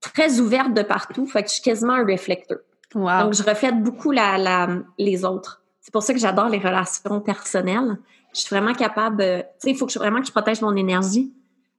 [0.00, 1.26] très ouverte de partout.
[1.26, 2.58] Fait que je suis quasiment un réflecteur.
[2.94, 3.22] Wow.
[3.24, 5.62] Donc, je reflète beaucoup la, la- les autres.
[5.80, 7.98] C'est pour ça que j'adore les relations personnelles.
[8.34, 9.22] Je suis vraiment capable.
[9.22, 11.32] euh, tu sais, il faut que je, vraiment que je protège mon énergie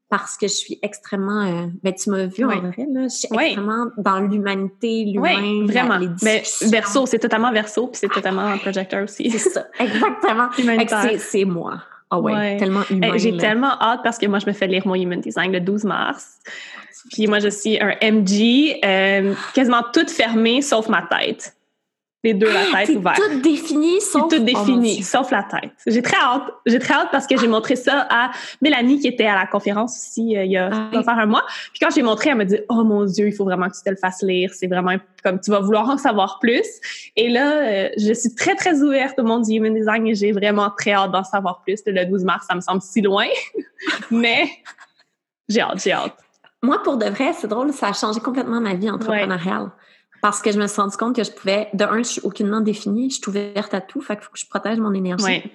[0.10, 1.42] parce que je suis extrêmement.
[1.46, 2.56] euh, ben, tu m'as vu Ouais.
[2.56, 3.04] en vrai, là.
[3.04, 3.48] Je suis Ouais.
[3.48, 5.36] extrêmement dans l'humanité, l'humain.
[5.42, 5.98] Oui, vraiment.
[5.98, 6.70] les Mais discussions.
[6.70, 9.30] verso, c'est totalement verso, puis c'est totalement projecteur aussi.
[9.32, 10.50] C'est ça, exactement.
[11.20, 11.82] C'est- moi.
[12.10, 12.58] Ah ouais, Ouais.
[12.58, 13.18] tellement humain.
[13.18, 15.84] J'ai tellement hâte parce que moi, je me fais lire mon Human Design le 12
[15.84, 16.38] mars.
[17.12, 21.54] Puis moi, je suis un MG, euh, quasiment toute fermée sauf ma tête.
[22.28, 23.16] Les deux, la tête ouverte.
[23.16, 24.28] tout défini, sauf...
[24.28, 25.72] tout défini, sauf la tête.
[25.86, 26.44] J'ai très hâte.
[26.66, 29.96] J'ai très hâte parce que j'ai montré ça à Mélanie qui était à la conférence
[29.98, 31.46] aussi euh, il y a Ah faire un mois.
[31.72, 33.82] Puis quand j'ai montré, elle m'a dit "Oh mon dieu, il faut vraiment que tu
[33.82, 36.68] te le fasses lire, c'est vraiment comme tu vas vouloir en savoir plus."
[37.16, 40.34] Et là, euh, je suis très très ouverte au monde du human design et j'ai
[40.34, 41.80] vraiment très hâte d'en savoir plus.
[41.86, 43.28] Le 12 mars, ça me semble si loin,
[44.12, 44.50] mais
[45.48, 46.18] j'ai hâte, j'ai hâte.
[46.62, 49.72] Moi, pour de vrai, c'est drôle, ça a changé complètement ma vie entrepreneuriale.
[50.28, 52.60] Parce que je me suis rendu compte que je pouvais, de un, je suis aucunement
[52.60, 55.24] définie, je suis ouverte à tout, fait qu'il faut que je protège mon énergie.
[55.24, 55.52] Ouais.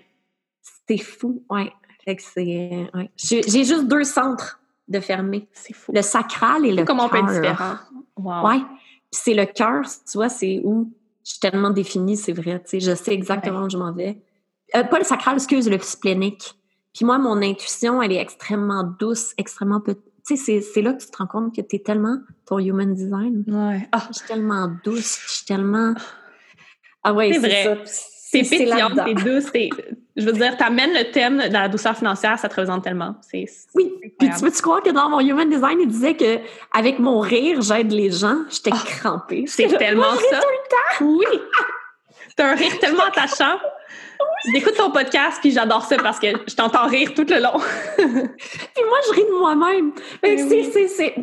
[0.88, 1.70] C'est fou, ouais.
[2.06, 3.10] Fait que c'est, ouais.
[3.14, 5.46] J'ai juste deux centres de fermés.
[5.52, 5.92] C'est fou.
[5.94, 7.52] Le sacral et le Comment on peut être cœur.
[7.52, 7.74] différent?
[8.16, 8.48] Wow.
[8.48, 8.60] Ouais.
[9.10, 10.90] Puis c'est le cœur, tu vois, c'est où
[11.22, 12.58] je suis tellement définie, c'est vrai.
[12.64, 14.22] Tu sais, je sais exactement où je m'en vais.
[14.74, 16.54] Euh, pas le sacral, excuse, le splénique.
[16.94, 20.11] Puis moi, mon intuition, elle est extrêmement douce, extrêmement petite.
[20.26, 22.94] Tu sais, c'est- là que tu te rends compte que tu es tellement ton human
[22.94, 23.44] design.
[23.48, 23.88] Ouais.
[23.92, 25.94] Ah, Je suis tellement douce, je suis tellement.
[27.02, 27.64] Ah ouais, C'est vrai.
[27.64, 27.76] ça.
[28.32, 29.50] C'est pétillante, t'es douce.
[30.16, 33.16] Je veux dire, t'amènes le thème de la douceur financière, ça te représente tellement.
[33.20, 33.44] C'est...
[33.74, 36.38] Oui, puis tu peux-tu croire que dans mon human design, il disait que
[36.72, 38.38] avec mon rire, j'aide les gens.
[38.48, 39.44] J'étais Ah, crampée.
[39.46, 41.04] C'est tellement Moi, je ris ça.
[41.04, 41.40] Oui.
[42.36, 43.58] T'as un rire tellement attachant.
[44.50, 47.58] J'écoute ton podcast, puis j'adore ça parce que je t'entends rire tout le long.
[47.96, 49.92] Puis moi, je ris de moi-même.
[50.22, 50.70] Eh oui.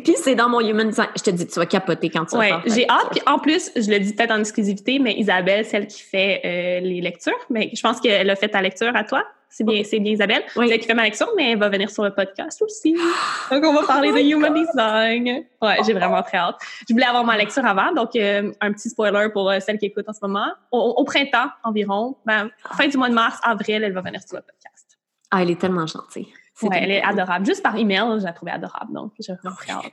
[0.02, 1.08] Puis c'est dans mon human design.
[1.16, 3.08] Je te dis, tu vas capoter quand tu vas Ouais, faire j'ai hâte.
[3.10, 6.80] Puis en plus, je le dis peut-être en exclusivité, mais Isabelle, celle qui fait euh,
[6.80, 9.22] les lectures, mais je pense qu'elle a fait ta lecture à toi.
[9.52, 10.44] C'est bien, c'est bien Isabelle.
[10.54, 10.68] Oui.
[10.68, 12.94] Celle qui fait ma lecture, mais elle va venir sur le podcast aussi.
[13.50, 15.44] Donc, on va parler Oh de my Human Design.
[15.60, 16.56] Ouais, j'ai vraiment très hâte.
[16.88, 19.86] Je voulais avoir ma lecture avant, donc euh, un petit spoiler pour euh, celles qui
[19.86, 20.46] écoutent en ce moment.
[20.70, 24.36] Au, au printemps environ, ben, fin du mois de mars, avril, elle va venir sur
[24.36, 24.98] le podcast.
[25.32, 26.28] Ah, elle est tellement gentille.
[26.54, 27.44] C'est Ouais, elle est adorable.
[27.44, 29.84] Juste par email, je la trouvais adorable, donc j'ai vraiment très hâte.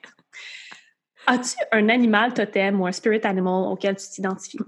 [1.28, 4.60] As-tu un animal totem ou un spirit animal auquel tu t'identifies?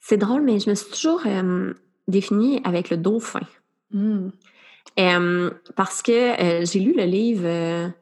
[0.00, 1.72] C'est drôle, mais je me suis toujours euh,
[2.08, 3.40] définie avec le dauphin.
[3.92, 4.30] Hmm.
[5.76, 7.92] parce que j'ai lu le livre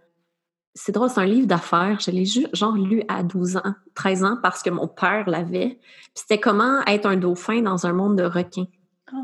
[0.74, 1.98] c'est drôle, c'est un livre d'affaires.
[2.00, 5.78] Je l'ai genre lu à 12 ans, 13 ans, parce que mon père l'avait.
[6.14, 8.66] C'était comment être un dauphin dans un monde de requins.
[9.12, 9.16] Oh.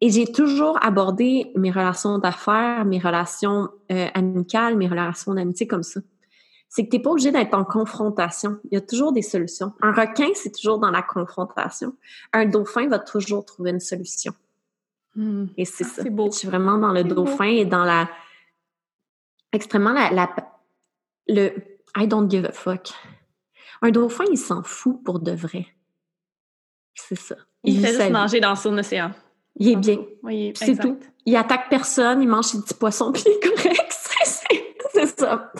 [0.00, 5.82] Et j'ai toujours abordé mes relations d'affaires, mes relations euh, amicales, mes relations d'amitié comme
[5.82, 6.00] ça.
[6.68, 8.58] C'est que tu n'es pas obligé d'être en confrontation.
[8.64, 9.72] Il y a toujours des solutions.
[9.82, 11.94] Un requin, c'est toujours dans la confrontation.
[12.32, 14.32] Un dauphin va toujours trouver une solution.
[15.16, 15.46] Hmm.
[15.56, 16.10] Et c'est ah, ça.
[16.10, 16.30] Beau.
[16.30, 18.08] Je suis vraiment dans le dauphin et dans la
[19.52, 20.34] extrêmement la,
[21.28, 21.50] le
[21.96, 22.90] I don't give a fuck.
[23.82, 25.66] Un dauphin, il s'en fout pour de vrai.
[26.94, 27.36] C'est ça.
[27.62, 29.12] Il, fait juste manger dans son océan.
[29.56, 29.98] Il est bien.
[30.22, 30.98] Oui, c'est tout.
[31.26, 33.94] Il attaque personne, il mange ses petits poissons, puis il est correct.
[34.94, 35.52] c'est ça.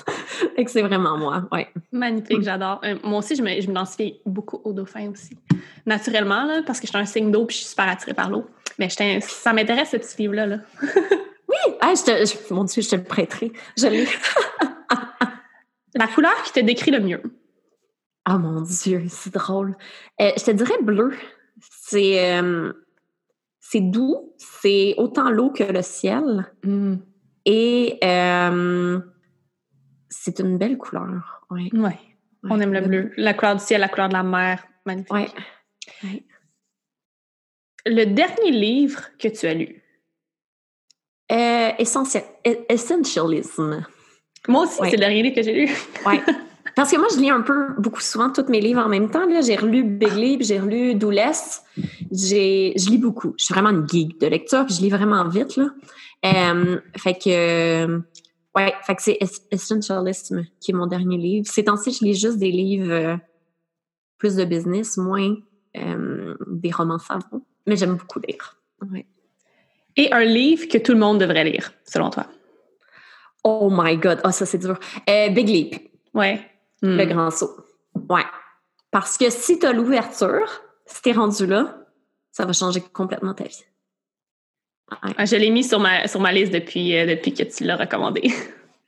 [0.56, 1.68] Et c'est vraiment moi, ouais.
[1.92, 2.80] Magnifique, j'adore.
[2.84, 5.36] Euh, moi aussi, je me, je m'identifie beaucoup au dauphin aussi.
[5.86, 8.30] Naturellement, là, parce que je suis un signe d'eau puis je suis super attirée par
[8.30, 8.46] l'eau.
[8.78, 10.46] Mais ça m'intéresse, ce petit livre-là.
[10.46, 10.58] Là.
[10.82, 11.74] oui!
[11.80, 13.52] Ah, je te, mon Dieu, je te le prêterai.
[13.76, 14.08] Je l'ai.
[15.94, 17.22] La couleur qui te décrit le mieux.
[18.28, 19.76] Oh mon Dieu, c'est drôle.
[20.20, 21.12] Euh, je te dirais bleu.
[21.60, 22.72] C'est euh,
[23.60, 26.52] c'est doux, c'est autant l'eau que le ciel.
[26.64, 26.96] Mm.
[27.44, 29.00] Et euh,
[30.08, 31.46] c'est une belle couleur.
[31.50, 31.70] Oui.
[31.74, 31.98] Ouais.
[32.48, 33.12] On aime le bleu.
[33.16, 34.66] La couleur du ciel, la couleur de la mer.
[34.84, 35.12] Magnifique.
[35.12, 36.24] Ouais.
[37.86, 39.80] Le dernier livre que tu as lu?
[41.78, 42.22] essentiel,
[42.68, 43.84] Essentialism.
[44.46, 45.70] Moi aussi, c'est le dernier livre que j'ai lu.
[46.06, 46.20] oui.
[46.76, 49.26] Parce que moi, je lis un peu, beaucoup souvent, tous mes livres en même temps.
[49.42, 51.62] J'ai relu Big Leap, j'ai relu Douless.
[52.10, 53.34] Je lis beaucoup.
[53.38, 55.56] Je suis vraiment une geek de lecture, puis je lis vraiment vite.
[55.56, 55.68] Là.
[56.24, 57.86] Euh, fait que,
[58.56, 59.18] ouais, fait que c'est
[59.52, 61.46] Essentialism qui est mon dernier livre.
[61.48, 63.16] Ces temps-ci, je lis juste des livres euh,
[64.18, 65.36] plus de business, moins
[65.76, 67.44] euh, des romans savants.
[67.66, 68.56] Mais j'aime beaucoup lire.
[68.90, 69.06] Ouais.
[69.96, 72.26] Et un livre que tout le monde devrait lire, selon toi?
[73.44, 74.20] Oh my God.
[74.24, 74.78] Ah, ça, c'est dur.
[75.08, 75.90] Euh, Big Leap.
[76.14, 76.40] Ouais.
[76.82, 77.08] Le hmm.
[77.08, 77.56] grand saut.
[78.08, 78.24] Ouais.
[78.90, 81.76] Parce que si tu as l'ouverture, si tu es rendu là,
[82.32, 83.64] ça va changer complètement ta vie.
[84.90, 87.76] Ah, je l'ai mis sur ma, sur ma liste depuis, euh, depuis que tu l'as
[87.76, 88.22] recommandé.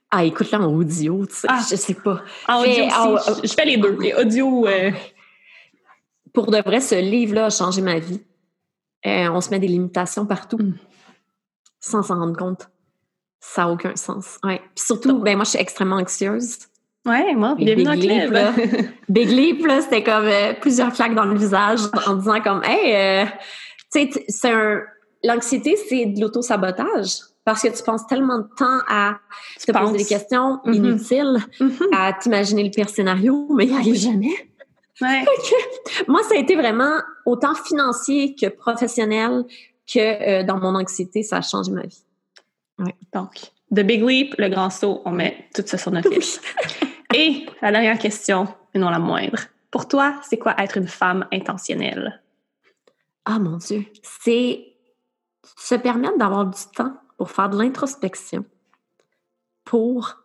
[0.09, 1.47] Ah, écoute-la en audio, tu sais.
[1.49, 1.59] Ah.
[1.69, 2.23] je sais pas.
[2.47, 3.41] En audio aussi.
[3.43, 3.97] je, fais les deux.
[3.99, 4.65] Les audio.
[4.65, 4.89] Euh,
[6.33, 8.21] Pour de vrai, ce livre-là a changé ma vie.
[9.31, 10.73] On se met des limitations partout hmm.
[11.79, 12.69] sans s'en rendre compte.
[13.39, 14.39] Ça n'a aucun sens.
[14.43, 14.61] Ouais.
[14.75, 16.59] Puis surtout, ben moi, je suis extrêmement anxieuse.
[17.05, 18.53] Ouais, moi, bienvenue dans le Là,
[19.09, 23.23] Big Leap, là, c'était comme euh, plusieurs claques dans le visage en disant comme, hey,
[23.23, 23.25] euh,
[23.93, 24.81] tu sais, c'est un...
[25.23, 29.19] L'anxiété, c'est de l'auto-sabotage parce que tu penses tellement de temps à
[29.65, 30.73] te poser des questions mm-hmm.
[30.73, 31.95] inutiles, mm-hmm.
[31.95, 34.33] à t'imaginer le pire scénario, mais il n'y arrive jamais.
[35.01, 35.23] Ouais.
[36.07, 39.45] moi, ça a été vraiment autant financier que professionnel
[39.91, 42.03] que euh, dans mon anxiété, ça a changé ma vie.
[43.13, 46.41] Donc, The Big Leap, le grand saut, on met tout ça sur notre liste.
[47.13, 49.39] Et la dernière question, et non la moindre.
[49.71, 52.21] Pour toi, c'est quoi être une femme intentionnelle?
[53.25, 54.73] Ah mon Dieu, c'est
[55.57, 58.45] se permettre d'avoir du temps pour faire de l'introspection,
[59.63, 60.17] pour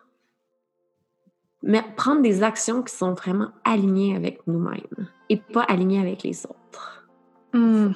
[1.97, 7.07] prendre des actions qui sont vraiment alignées avec nous-mêmes et pas alignées avec les autres.
[7.53, 7.93] Hmm.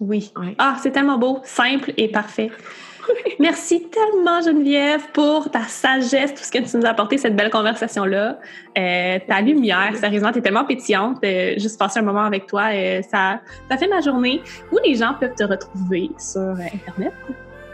[0.00, 0.32] Oui.
[0.58, 2.50] Ah, c'est tellement beau, simple et parfait.
[3.38, 7.50] Merci tellement, Geneviève, pour ta sagesse, tout ce que tu nous as apporté, cette belle
[7.50, 8.38] conversation-là.
[8.78, 11.18] Euh, ta lumière, sérieusement, tu es tellement pétillante.
[11.24, 13.40] Euh, juste passer un moment avec toi, euh, ça,
[13.70, 14.40] ça fait ma journée.
[14.70, 17.12] Où les gens peuvent te retrouver sur Internet?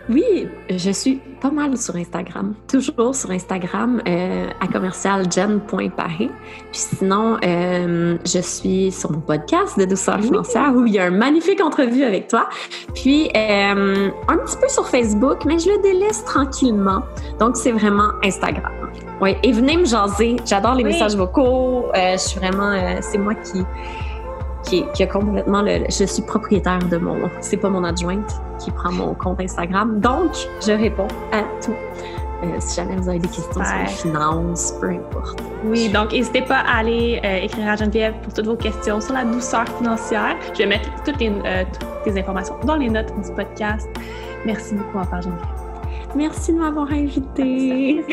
[0.08, 6.30] Oui, je suis pas mal sur Instagram, toujours sur Instagram euh, à commercialgen.paris.
[6.72, 11.08] Puis sinon, euh, je suis sur mon podcast de douceur financière où il y a
[11.08, 12.48] une magnifique entrevue avec toi.
[12.94, 17.02] Puis euh, un petit peu sur Facebook, mais je le délaisse tranquillement.
[17.38, 18.72] Donc c'est vraiment Instagram.
[19.20, 20.36] Oui, et venez me jaser.
[20.46, 21.84] J'adore les messages vocaux.
[21.94, 23.62] je suis vraiment, c'est moi qui
[24.68, 25.84] qui, a complètement le.
[25.88, 27.16] Je suis propriétaire de mon.
[27.40, 30.00] C'est pas mon adjointe qui prend mon compte Instagram.
[30.00, 30.32] Donc,
[30.64, 31.74] je réponds à tout.
[32.42, 35.42] Euh, si jamais vous avez des questions sur les finances, peu importe.
[35.64, 39.14] Oui, donc n'hésitez pas à aller euh, écrire à Geneviève pour toutes vos questions sur
[39.14, 40.36] la douceur financière.
[40.52, 43.88] Je vais mettre toutes les, euh, toutes les informations dans les notes du podcast.
[44.46, 45.46] Merci beaucoup encore, Geneviève.
[46.14, 48.04] Merci de m'avoir invitée.